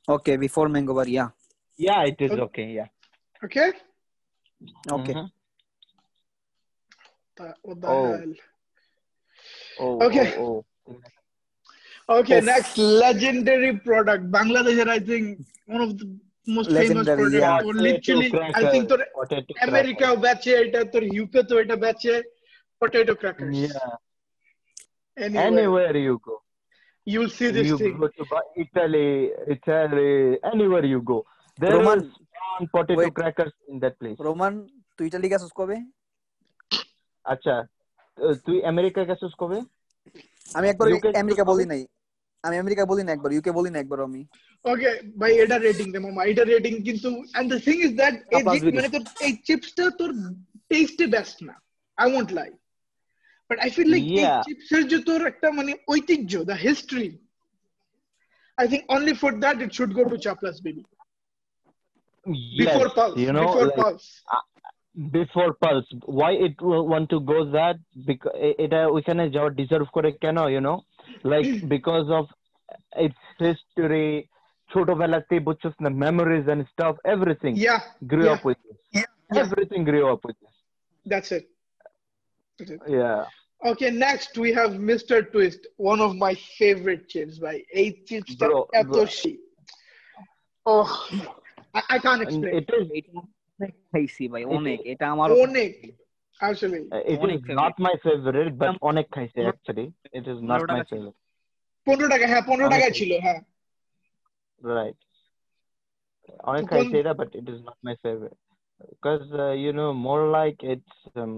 [0.09, 1.26] Okay before mango bar yeah
[1.78, 2.68] Yeah, it is okay.
[2.78, 2.90] Yeah.
[3.42, 3.68] Okay?
[4.96, 5.26] Okay Mhm.
[7.36, 8.07] Uh, what the Oh.
[8.12, 8.34] hell?
[9.80, 10.26] Oh, Okay.
[10.38, 11.00] oh, oh.
[12.09, 12.44] Okay, Oof.
[12.44, 12.74] next
[13.05, 14.22] legendary product.
[14.36, 15.24] Bangladesh, I think
[15.74, 16.07] one of the
[16.46, 17.44] most famous Legendary, product.
[17.44, 17.66] yeah.
[17.68, 18.28] Or literally,
[18.61, 22.14] I think তোর Potato America বেচে এটা তোর UK তো এটা বেচে
[22.80, 23.92] potato crackers Yeah.
[25.16, 26.34] anywhere, Anywhere you go.
[27.07, 29.09] you'll see this you thing go to Ba- Italy,
[29.57, 30.12] Italy,
[30.52, 31.18] anywhere you go.
[31.59, 32.09] There Roman, is
[32.57, 33.14] one potato wait.
[33.18, 34.18] crackers in that place.
[34.28, 34.55] Roman
[34.96, 35.76] তুই Italy গেছিস কবে
[37.24, 37.64] আচ্ছা আহ,
[38.45, 39.57] তুই America গেছিস কবে?
[40.49, 40.88] আমি একবার
[41.22, 41.82] America বলি নাই।
[42.43, 44.22] আমি আমেরিকা বলি না একবার ইউকে বলি না একবার আমি।
[44.65, 44.89] ওকে
[45.22, 48.43] ভাই এটা রেটিং দে মামা এটা রেটিং কিন্তু and the thing is that এই
[48.78, 50.11] মানে তোর এই চিপসটা তোর
[50.70, 51.55] টেস্টে বেস্ট না
[51.97, 52.49] I won't lie
[53.49, 54.26] but I feel like এই.
[54.47, 57.07] চিপসের যে তোর একটা মানে ঐতিহ্য the history
[58.57, 60.84] I think only for that it should go to চাপলাস baby
[62.59, 63.49] before Pulse you know,
[65.14, 66.14] Before like, Pulse before Pulse.
[66.18, 67.76] Why it will want to go that?
[68.09, 68.34] Because
[68.64, 70.78] এটা ওইখানে যাওয়া ডিজার্ভ করে কেন you know
[71.32, 72.24] like because of
[73.07, 74.11] its history
[74.70, 77.76] ছোটবেলাতে বুঝছস না memories and stuff everything yeah
[78.12, 78.78] grew yeah, up with this.
[78.98, 79.09] yeah.
[79.44, 80.55] everything grew up with this.
[81.11, 81.44] That's it
[82.59, 82.80] That's it.
[83.00, 83.20] yeah
[83.70, 85.16] Okay, next we have Mr.
[85.32, 88.34] Twist, one of my favorite chips by eight chips.
[88.34, 88.80] Bro, bro.
[88.80, 89.34] Etoshi.
[90.66, 90.88] Oh,
[91.78, 92.52] I, I can't explain.
[92.61, 93.12] it is এটা
[93.61, 95.74] অনেক খাইছি ভাই অনেক এটা আমার Onik,
[96.40, 96.82] actually.
[96.94, 97.61] Uh, It অনেক is favorite.
[97.62, 99.86] not my favorite, but অনেক খাইছে actually.
[100.18, 101.18] It is not পনেরো my টাকা ছিল। favorite.
[101.86, 103.40] পনেরো টাকা হ্যাঁ পনেরো অনেক টাকায় খাইছে। ছিল হ্যাঁ
[104.61, 104.98] Right.
[106.50, 108.38] অনেক তো খাইছে কোন- এটা, but it is not my favorite.
[108.92, 111.34] Because, uh, you know, more like it's um,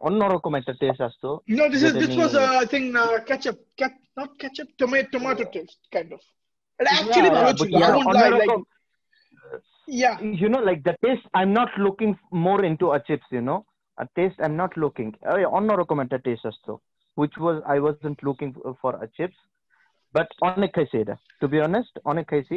[0.00, 3.16] অন্যরকম একটা টেস্ট আসতো No, this is যেটা this was নিয়ে- uh, I think uh,
[3.28, 6.22] ketchup, cat, not ketchup, tomato, tomato taste kind of.
[6.80, 7.72] It actually Yeah, ভালো but ছিল.
[7.74, 8.60] I yeah, won't lie, like অন্যরকম
[9.88, 10.16] yeah.
[10.40, 12.12] you know like the taste i'm not looking
[12.46, 13.58] more into a chips you know
[13.98, 16.72] a taste i'm not looking ওই অন্যরকম একটা taste আসতো
[17.16, 18.50] which was i wasn't looking
[18.82, 19.38] for a chips
[20.14, 22.56] but অনেক খাইছি এটা to be honest অনেক খাইছি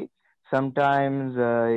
[0.50, 1.30] sometimes
[1.70, 1.74] i,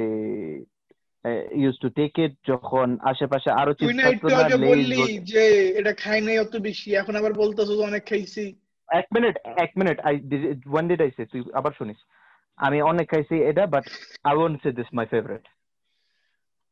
[1.25, 1.33] I
[1.69, 4.69] used to take it যখন আশেপাশে আরো তুই চিপস না থাকতো একটু না আগে Lay's
[4.71, 5.43] বললি বল- যে
[5.79, 8.45] এটা খাই নাই অত বেশি এখন আবার বলতেছো যে অনেক খাইছি
[8.89, 9.35] এক মিনিট
[9.65, 10.15] এক minute I
[10.67, 11.99] one did I say তুই আবার শুনিস
[12.59, 13.85] আমি অনেক খাইছি এটা but
[14.29, 15.47] I won't say this my favourite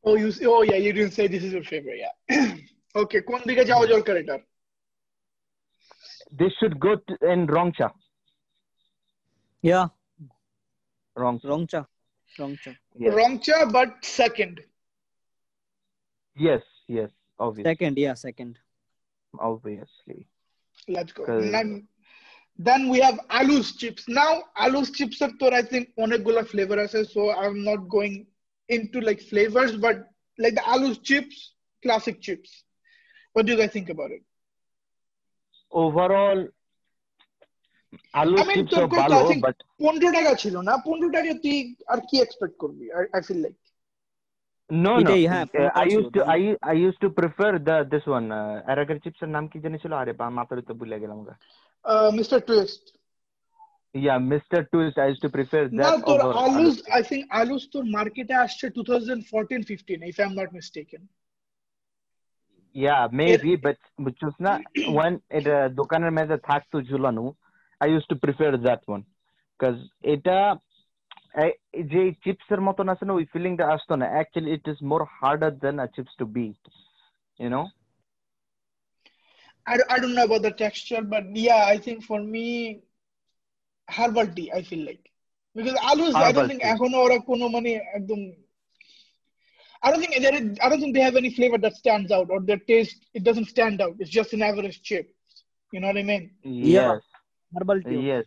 [0.06, 2.00] Oh, you oh yeah, you didn't say this is your favorite.
[2.04, 2.14] Yeah.
[3.02, 4.40] okay, কোন দিকে যাওয়া দরকার এটার?
[6.40, 7.88] This should go to, in Rongcha.
[9.64, 9.80] Yeah
[11.16, 11.36] Rong.
[11.52, 11.80] রংচা
[12.32, 13.12] রংচা Yes.
[13.18, 13.90] Rongcha, but
[14.20, 14.54] second.
[16.36, 16.64] Yes.
[16.96, 17.10] Yes.
[17.44, 17.68] Obviously.
[17.70, 18.54] Second yeah second
[19.34, 20.20] Obviously.
[20.94, 21.22] Let's go.
[22.58, 22.58] Correct.
[22.58, 24.02] Then, then we have Alu's chips.
[24.08, 28.14] Now, Alu's chips are তোর I think অনেকগুলা flavor আছে, so I'm not going
[28.68, 29.96] into like flavors, but
[30.38, 31.36] like the Alu's chips,
[31.82, 32.50] classic chips.
[33.32, 34.22] What do you guys think about it?
[35.72, 36.40] Overall,
[38.20, 41.08] আলু I mean, chips তোর কত, ভালো I think but পনেরো টাকা ছিল না পনেরো
[41.16, 41.56] টাকা তুই
[41.92, 42.84] আর কি এক্সপেক্ট করবি
[43.18, 43.60] I feel like
[44.70, 46.40] no no এটাই, হ্যাঁ, পুরো আই ছিল, ইউজ টু ভালো। I
[46.70, 48.24] I use to prefer the this one
[48.66, 51.34] অ্যারাগার chips এর নাম কি জানি ছিল আরে বা মাথার তো ভুলে গেলাম গা
[51.84, 52.38] uh, Mr.
[52.48, 52.82] Twist.
[53.94, 57.64] Yeah mister twist I use to prefer না দ্যাট তোর ওভার আলুস আই থিঙ্ক আলুস
[57.74, 61.02] তোর মার্কেটে আসছে 2014 15 if i'm not mistaken
[62.76, 64.52] Yeah, maybe, but বুঝছস না
[64.98, 67.24] when এটা দোকানের মেঝে থাকতো ঝুলানো
[67.80, 69.04] I used to prefer that one
[69.52, 69.78] because
[70.14, 70.36] এটা
[71.44, 75.04] এই যে চিপস এর মতন আছে না ওই ফিলিংটা আসতো না actually it is more
[75.18, 76.62] harder than a chips to beat
[77.40, 77.64] you know
[79.66, 82.46] I, I don't know about the texture but yeah i think for me
[83.88, 85.04] herbal tea i feel like
[85.56, 86.68] because alus i Herbal don't think tea.
[86.74, 88.20] এখনো ওরা কোনো মানে একদম
[89.82, 92.28] I don't think there is, I don't think they have any flavor that stands out
[92.34, 93.94] or their taste it doesn't stand out.
[94.00, 95.06] It's just an average chip.
[95.72, 96.24] You know what I mean?
[96.74, 96.92] Yeah.
[96.92, 97.02] yes
[97.52, 98.24] herbal tea yes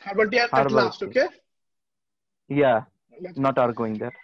[0.00, 1.06] Herbal tea at, at Herbal last, tea.
[1.08, 1.26] okay?
[2.50, 2.78] yeah
[3.24, 4.14] Let's not arguing that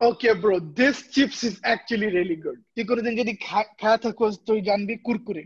[0.00, 0.54] Okay, bro.
[0.80, 2.58] This chips is actually really good.
[2.74, 5.42] তুই কোনোদিন যদি খা- খায়া থাকোস তুই জানবি Kurkure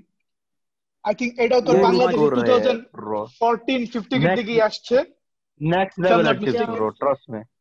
[1.06, 4.97] I think এটাও তোর বাংলাদেশে two Kurkure, thousand bro fourteen fifteen এর দিকেই আসছে।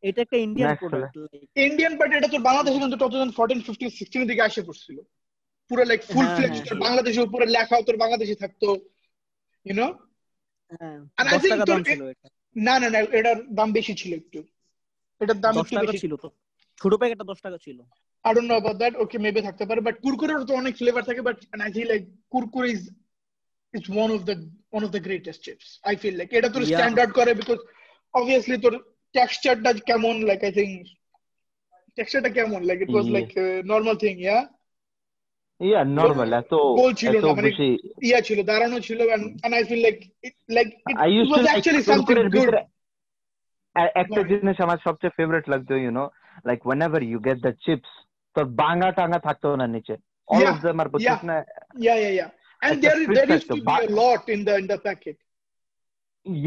[0.02, 1.18] এটা একটা Indian Next product
[1.56, 4.98] Indian but এটা তোর বাংলাদেশে কিন্তু এর দিকে আসে পড়ছিল।
[5.68, 8.76] পুরো লাইক ফুল হ্যাঁ, ফ্লেজ হ্যাঁ। তোর বাংলাদেশে উপরে লেখাও তোর বাংলাদেশে থাকতো
[9.64, 9.86] ইউ নো
[10.80, 11.00] হ্যাঁ।
[11.66, 12.14] তোর-
[12.56, 14.42] না না না এটার দাম বেশি ছিল একটু।
[15.20, 16.30] এটার দাম একটু বেশি। ছিল তো।
[16.82, 17.80] ছোট প্যাকেটটা টাকা ছিল.
[18.94, 21.20] Okay, maybe থাকতে পারে but কুরকুরের তো অনেক ফ্লেভার থাকে
[22.30, 23.03] Kurkure is
[23.73, 24.35] is one of the
[24.77, 25.67] one of the greatest chips.
[25.91, 26.71] I feel like এটা তোর Yeah.
[26.71, 27.61] স্ট্যান্ডার্ড করে because
[28.13, 28.73] obviously তোর
[29.15, 30.71] টেক্সচারটা কেমন like I think
[31.97, 33.17] টেক্সচারটা কেমন like it was Yeah.
[33.17, 34.43] like a normal thing yeah
[35.61, 37.67] yeah normal এত গোল ছিল এত না, মানে বেশি
[38.07, 41.31] ইয়া ছিল দাঁড়ানো ছিল and and I feel like it like it, I it used
[41.33, 42.37] was to like actually something কুরকুরের good.
[42.37, 42.61] ভিতরে
[43.75, 44.29] এ- একটা Right.
[44.31, 46.05] জিনিস আমার সবচেয়ে ফেভারিট লাগতো you know
[46.47, 47.91] like whenever you get the chips
[48.35, 49.95] তোর বাঙা টাঙা থাকতো না নিচে
[50.31, 51.29] all Yeah, of them are বুঝছিস yeah.
[51.29, 51.35] না
[51.87, 52.29] Yeah, yeah, yeah.
[52.61, 54.41] And It's a there is fruit there used to factor, be a but- lot in
[54.47, 55.17] the in the packet.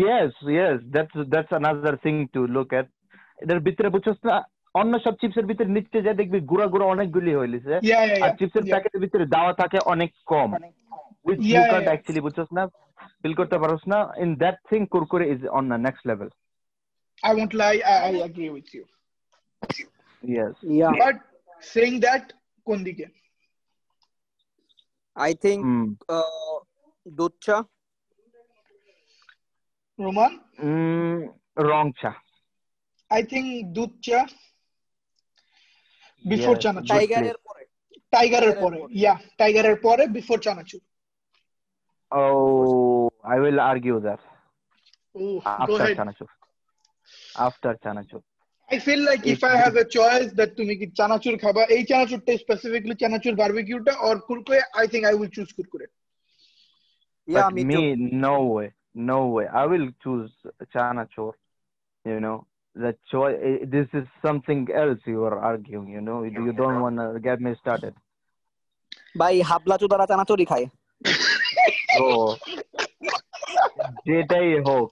[0.03, 2.87] yes yes that's that's another thing to look at
[3.39, 4.35] এটার ভিতরে বুঝছিস না
[4.75, 8.39] অন্য সব চিপসের ভিতরে নিচে যা দেখবি গুড়া গুড়া অনেকগুলি হইলিছে Yeah, yeah, আর yeah.
[8.39, 8.73] চিপসের yeah.
[8.73, 10.51] প্যাকেটের ভিতরে দেওয়া থাকে অনেক কম
[11.27, 11.95] which you Yeah, can't yeah.
[11.97, 12.63] actually বুঝছিস না
[13.21, 16.29] ফিল করতে পারছ না in that thing Kurkure is on the next level
[17.23, 18.85] I won't lie, I, I agree with you.
[20.25, 21.17] yes yeah But
[21.75, 22.25] saying that,
[22.67, 23.07] কোন দিকে?
[25.18, 25.88] I think mm.
[27.06, 27.58] দুধ চা
[30.00, 30.34] Roman?
[30.60, 31.20] Mm,
[31.58, 32.12] wrong cha
[33.12, 34.20] I think দুধ চা
[36.24, 37.64] before Yes, চানাচুর good টাইগারের পরে
[38.14, 40.84] টাইগারের পরে। ইয়া টাইগারের পরে before chanachur
[42.12, 44.22] Oh, I will argue that
[45.16, 45.98] Oh, go after ahead.
[48.67, 48.71] Chanachur.
[48.71, 48.73] After Chanachur.
[48.73, 51.85] I feel like if It- I have a choice that তুমি কি চানাচুর খাবা এই
[51.85, 55.87] চানাচুরটা specifically chanachur বারবিকিউটা or Kurkure I think I will choose Kurkure
[57.29, 59.47] yeah but me me, no way, no way.
[59.47, 60.33] I will choose
[60.75, 61.33] Chanachur.
[62.05, 63.39] You know, the choice.
[63.71, 65.89] This is something else you are arguing.
[65.97, 67.95] You know, you don't want to get me started.
[69.21, 70.67] ভাই হাবলা চোদারা চানাচুরি খায়
[71.99, 72.37] So,
[74.07, 74.91] যেটাই হোক,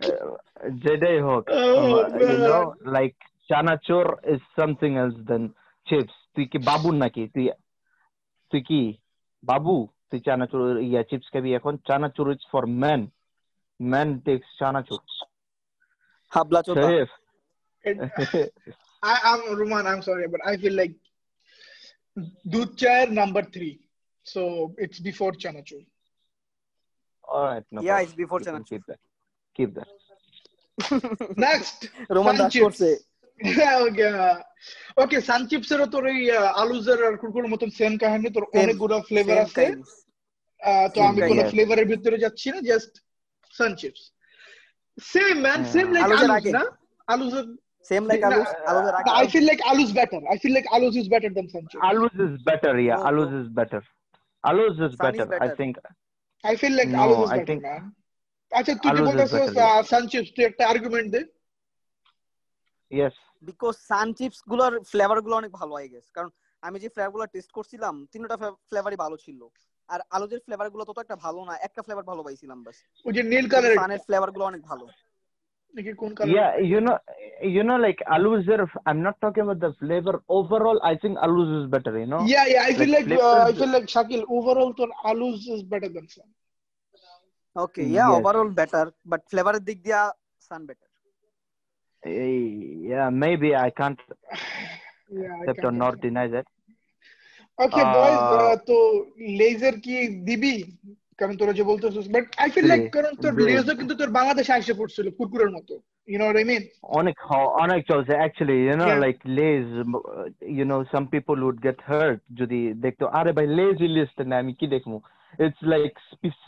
[0.63, 1.91] uh, যেটাই হোক, Oh, um,
[2.29, 2.47] you man.
[2.47, 2.63] know,
[2.97, 3.17] like
[3.49, 5.43] Chanachur is something else than
[5.87, 6.15] chips.
[6.35, 7.23] তুই কি বাবু নাকি?
[7.35, 7.45] তুই
[8.51, 8.81] তুই কি
[9.43, 9.75] বাবু?
[10.09, 13.01] তুই চানাচুর ইয়া চিপস খাবি এখন chanachur is for men
[13.79, 15.01] men text চানাচুর
[16.31, 17.09] হাবলা চোদা Sharif
[17.89, 17.99] It-
[19.03, 20.95] I am Roman I'm sorry but I feel like
[22.53, 23.73] দুধ চায়ের number 3
[24.25, 24.41] so
[24.83, 25.81] it's before chanachur
[27.23, 28.03] alright no Yeah, problem.
[28.05, 29.01] it's before You can chanachur. keep that
[29.57, 29.87] keep that
[31.45, 31.79] next
[32.15, 32.63] Roman Sun Das chips.
[32.65, 32.89] করছে
[33.85, 34.07] ওকে
[35.03, 38.95] ওকে সান চিপসেরও তোর ওই আহ, আলুজের আর কুরকুরের মতন same কাহিনী তোর Same, অনেকগুলো
[39.09, 39.81] flavour Same আছে kind.
[40.61, 41.51] আহ, তো Same আমি kind, কোনো yeah.
[41.51, 42.91] ফ্লেভারের ভিতরে যাচ্ছি না just
[43.53, 44.03] sun chips
[44.97, 45.71] same man Yeah.
[45.73, 46.63] Same like আলুজের আলুজ আগে। না
[47.07, 47.45] আলুজের
[47.85, 50.19] সেম লাইক আলুস আলুদের আগে I feel like Alus better.
[50.33, 51.79] I feel like Alus is better than Sanchez.
[51.89, 52.73] Alus is better.
[52.79, 53.39] Yeah, No, Alus no.
[53.41, 53.81] is better.
[54.43, 55.25] Alus is Sun is better.
[55.27, 55.55] I better.
[55.59, 55.73] think.
[56.43, 57.83] I feel like No, Alus is I better, think- man.
[58.54, 59.36] আচ্ছা তুমি বলতেছো
[59.84, 61.20] Sun chips তুই একটা argument দে।
[62.90, 66.28] Yes because সানচিপসগুলোর ফ্লেভারগুলো অনেক ভালো আই গেস কারণ
[66.62, 69.48] আমি যে ফ্লেভারগুলো টেস্ট করছিলাম তিনটা ফ্লেভারই ভালো ছিল।
[69.88, 72.76] আর আলোজের ফ্লেভারগুলো তত একটা ভালো না একটা ফ্লেভার ভালো পাইছিলাম বাস
[73.06, 74.86] ওই যে নীল কালারের মানে ফ্লেভারগুলো অনেক ভালো।
[85.04, 85.92] Alooz better
[87.55, 88.15] Okay yeah Yes.
[88.17, 90.01] Overall better but ফ্লেভারের দিক দিয়া
[90.51, 90.87] sun better
[92.03, 92.35] Eh,
[92.83, 94.01] Yeah, maybe I can't
[95.11, 96.03] Yeah, I accept or can't not accept.
[96.03, 96.47] deny that.
[97.57, 98.75] Okay, boys, Uh, uh, তো
[99.39, 99.95] লেজার কি
[100.27, 100.53] দিবি
[101.19, 104.09] কারণ তোরা যে বলতেছিস বাট আই ফিল লাইক জি, কারণ তোর জি। লেজার কিন্তু তোর
[104.09, 105.73] বাংলাদেশে এসে পড়ছিল কুরকুরের মতো
[106.07, 106.63] you know what I mean
[106.99, 109.03] অনেক হ- অনেক চলছে actually you know Yeah.
[109.05, 113.79] like Lays uh, you know some people would get hurt যদি দেখতো আরে ভাই Lays
[113.97, 114.97] লিস্ট না আমি কি দেখবো
[115.38, 115.96] it's like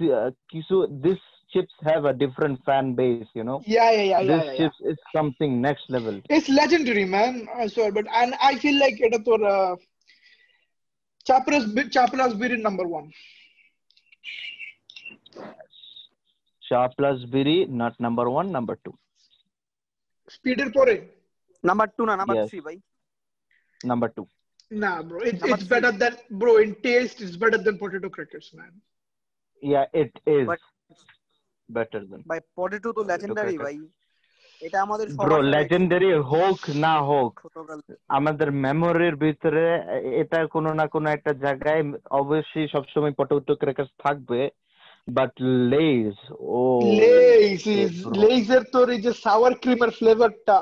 [0.00, 0.30] uh,
[0.68, 1.18] so this
[1.52, 3.62] chips have a different fan base, you know.
[3.66, 4.20] Yeah, yeah, yeah.
[4.22, 4.90] This yeah, yeah, chips yeah.
[4.90, 6.20] is something next level.
[6.28, 7.48] It's legendary, man.
[7.54, 9.76] I swear, but and I feel like it is uh,
[11.28, 11.66] Chapra's
[11.96, 13.12] Chapra's Biri number one.
[16.68, 18.96] Chapla's Biri, not number one, number two.
[20.28, 20.98] Speeder Pore.
[21.62, 22.50] Number two, na number yes.
[22.50, 22.80] three, bhai.
[23.84, 24.26] Number two.
[24.70, 25.68] না bro it, it's three.
[25.68, 28.72] better than bro in taste it's better than potato crackers man
[29.62, 30.66] yeah it is But-
[31.68, 32.20] better than
[32.58, 33.64] potato তো legendary crackers.
[33.64, 33.76] ভাই
[34.62, 37.32] এটা আমাদের favorite legendary হোক না হোক
[38.18, 39.64] আমাদের মেমোরির ভিতরে
[40.22, 41.82] এটা কোনো না কোনো একটা জায়গায়
[42.22, 44.40] অবশ্যই সবসময় পটেটো ক্র্যাকার্স থাকবে
[45.08, 45.32] বাট
[45.72, 46.14] লেজ
[46.52, 46.60] ও
[47.44, 48.14] ইজ bro.
[48.22, 50.56] লেসের তোর এই যে সাওয়ার ক্রিমের ফ্লেভারটা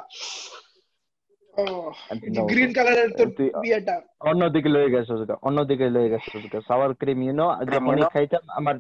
[1.57, 6.91] No, গ্রিন কালারের তোর তুই- ইয়েটা অন্যদিকে লয়ে গেছে ওটা অন্যদিকে লয়ে গেছে ওটা সাওয়ার
[6.93, 8.75] ক্রিম ইউ নো যখনই খাইতাম আমার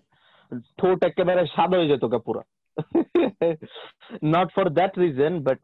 [0.77, 2.41] ঠোঁট একেবারে সাদা হয়ে যেত গা পুরো
[4.25, 5.61] not for that reason but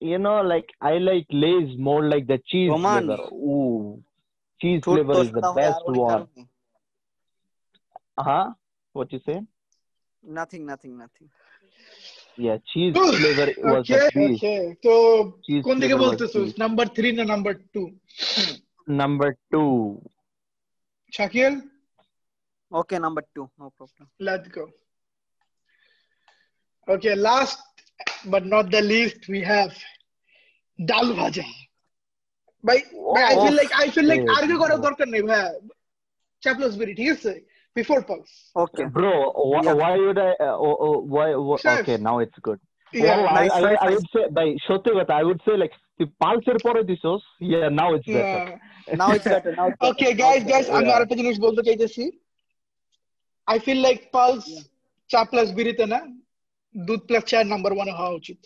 [0.00, 2.94] you know like I like Lay's more like the cheese Roman.
[2.94, 3.54] Flavour O
[4.60, 6.42] cheese ঠোঁট ফ্লেভার তো ইজ দ্য সাদা হয় আর বেস্ট অনেক ওয়ান কারণে।
[8.24, 8.46] হ্যাঁ
[8.94, 9.34] what you say
[10.22, 11.26] Nothing, nothing, nothing.
[12.40, 14.42] Yeah, cheese flavor was okay the beast.
[14.42, 14.54] ওকে
[14.84, 14.94] তো
[15.44, 16.58] Cheese কোন দিকে flavor was বলতেছিস beast.
[16.64, 17.82] নাম্বার থ্রি না number two
[19.00, 19.70] Number two.
[21.12, 21.54] Shakil
[22.70, 24.04] Okay, number two, no problem.
[24.28, 24.64] Let's go.
[26.88, 27.60] Okay, last
[28.32, 29.72] but not the least, we have
[30.78, 31.44] dal bhaja.
[32.64, 32.76] By,
[33.14, 34.84] by I feel Oh, like I feel like shit, argue করার bro.
[34.86, 35.44] দরকার নেই ভাই
[36.42, 37.32] চ্যাপলাস বেরি ঠিক আছে
[37.76, 38.30] Before pulse
[38.64, 38.84] Okay.
[38.96, 39.12] Bro,
[39.50, 39.80] wh- Yeah.
[39.82, 40.30] why would I?
[40.46, 41.28] Uh, oh, oh, why?
[41.46, 41.78] wh- Chef.
[41.80, 42.60] okay, now it's good.
[42.92, 43.94] Yeah, well, I, nice, I, nice, I nice.
[43.94, 47.88] would say, by সত্যি কথা, I would say like, তুই পালসের পরে দিছস, yeah, now
[47.96, 48.44] it's better.
[48.46, 48.98] yeah.
[49.00, 49.52] Now it's better.
[49.58, 49.90] Now it's better.
[49.90, 50.76] Okay, now guys, it's guys, better.
[50.78, 50.96] আমি Yeah.
[50.96, 52.04] আরেকটা জিনিস বলতে চাইতেছি
[53.48, 54.44] I feel like পালস
[55.10, 55.98] চ্যাপলাস বিরিতে না
[56.74, 58.40] দুধ প্লাস চায়ের নাম্বার ওয়ানে হওয়া উচিত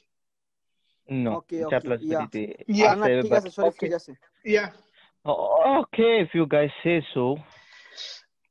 [1.08, 2.10] No, Okay, okay, Chaplas yeah.
[2.10, 2.42] বিরিতে,
[2.80, 2.92] Yeah.
[2.92, 3.80] না, না, আছে, ঠিক but- আছে, শরীফ, okay.
[3.82, 4.10] ঠিক আছে।
[4.56, 4.68] Yeah.
[5.80, 7.24] Okay, if you guys say so.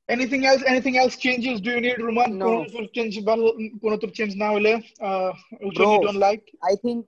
[0.09, 0.61] Anything else?
[0.71, 1.55] Anything else changes?
[1.65, 2.29] Do you need Roman?
[2.41, 2.47] No.
[2.49, 3.45] কোনো তোর change ভালো
[3.83, 4.71] কোনো তোর change না হলে
[5.07, 5.29] uh,
[5.65, 5.89] which one Bro.
[5.95, 6.45] you don't like?
[6.71, 6.99] I think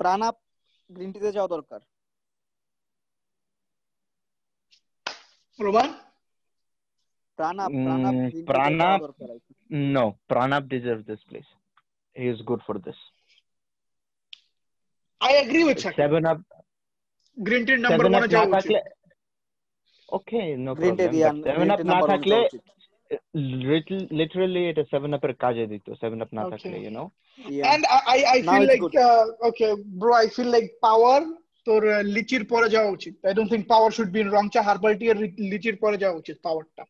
[0.00, 0.36] প্রাণাপ
[0.90, 1.80] green টিতে যাওয়া দরকার
[5.58, 5.88] Roman?
[7.38, 8.80] প্রাণাপ Mm, প্রাণাপ গ্রিন টিতে Pranab?
[8.80, 9.58] যাওয়া দরকার I think.
[9.96, 11.50] No, Pranab deserves this place.
[12.16, 12.98] He is good for this.
[15.20, 16.00] I agree with Shakil.
[16.02, 16.38] Seven up,
[17.36, 18.76] Green tea number seven one up যাওয়া না উচিত।
[20.12, 21.14] থাকলে okay, no green tea problem.
[21.14, 22.62] দিয়া But seven green up tea না number থাকলে যাওয়া উচিত
[23.66, 26.52] Little, literally এটা সেভেন আপের কাজে দিত সেভেন আপ না Okay.
[26.54, 27.04] থাকলে you know
[27.38, 27.66] Yeah.
[27.72, 28.94] And I, I, I Now feel it's like, good.
[29.00, 29.70] uh, okay,
[30.00, 31.18] bro, I feel like power
[31.66, 34.60] তোর uh, লিচির পরে যাওয়া উচিত I don't think power should be in রং চা
[34.68, 35.18] হার্বাল টি আর
[35.52, 36.84] লিচির পরে যাওয়া উচিত পাওয়ারটা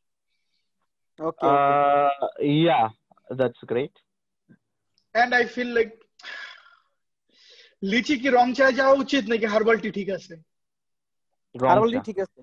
[1.19, 1.77] Okay, okay.
[1.77, 2.27] uh,
[2.65, 2.87] yeah
[3.31, 3.95] that's great
[5.15, 5.93] and I feel like
[7.83, 10.35] লিচি কি রং চায় যাওয়া উচিত নাকি হার্বাল টি ঠিক আছে
[11.55, 12.07] wrong হার্বাল টি cha.
[12.09, 12.41] ঠিক আছে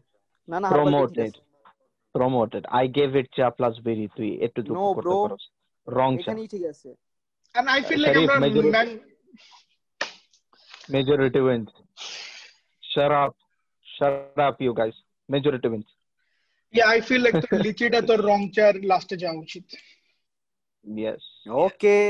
[0.50, 1.42] না না হার্বাল টি ঠিক promoted আছে
[2.16, 5.18] promoted i gave it cha plus berry তুই একটু দুঃখ No, করতে bro.
[5.24, 5.44] পারোস
[5.88, 6.90] wrong cha এখানেই ঠিক আছে
[7.56, 9.00] and I feel like Sharif, আমরা majority- man-
[10.90, 11.70] majority wins
[12.84, 13.34] shut up
[13.86, 14.96] shut up you guys
[15.30, 15.90] majority wins
[16.74, 19.66] yeah I feel like তোর লিচিটা তোর রং চার লাস্টে যাওয়া উচিত
[20.86, 21.22] yes
[21.66, 22.06] Okay,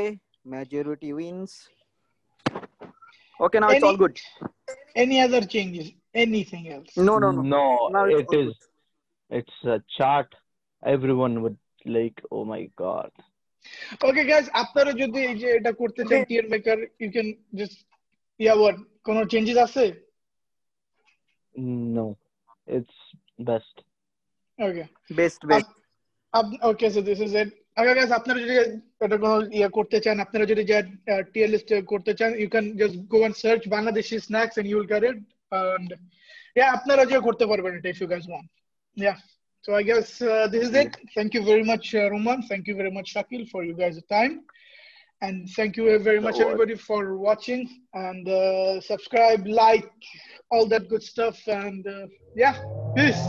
[0.55, 1.51] majority wins.
[3.39, 4.15] Okay, now it's Any- all good.
[5.03, 5.85] any other changes
[6.15, 7.41] anything else No, no, no.
[7.55, 8.55] no Now it's it all is
[9.31, 10.29] it's a chart
[10.83, 11.57] everyone would
[11.97, 13.11] like oh my god
[14.07, 17.27] okay guys আপনারা যদি এই যে এটা করতে চান tier maker you can
[17.59, 17.77] just
[18.39, 18.75] yeah what
[19.07, 19.85] কোনো changes আছে
[21.95, 22.05] No,
[22.67, 22.97] it's
[23.49, 23.75] best.
[24.59, 24.83] Okay
[25.19, 25.71] best best
[26.69, 28.55] okay so this is it আগে গাইস আপনারা যদি
[29.05, 30.79] এটা কোনো ইয়ে করতে চান আপনারা যদি যা
[31.33, 34.89] টিয়ার লিস্ট করতে চান you can just go and search Bangladeshi snacks and you will
[34.93, 35.17] get it
[35.77, 35.89] and
[36.57, 38.49] ইয়া আপনারা যে করতে পারবেন এটা if you guys want
[39.03, 39.15] yeah
[39.65, 40.95] So I guess uh, this is it.
[41.15, 42.39] Thank you very much, uh, Roman.
[42.43, 44.33] Thank you very much, Shakil, for you guys' time.
[45.23, 47.61] And thank you very much, No everybody, for watching.
[47.95, 49.91] And uh, subscribe, like,
[50.51, 51.37] all that good stuff.
[51.47, 52.61] And uh, yeah,
[52.95, 53.23] peace.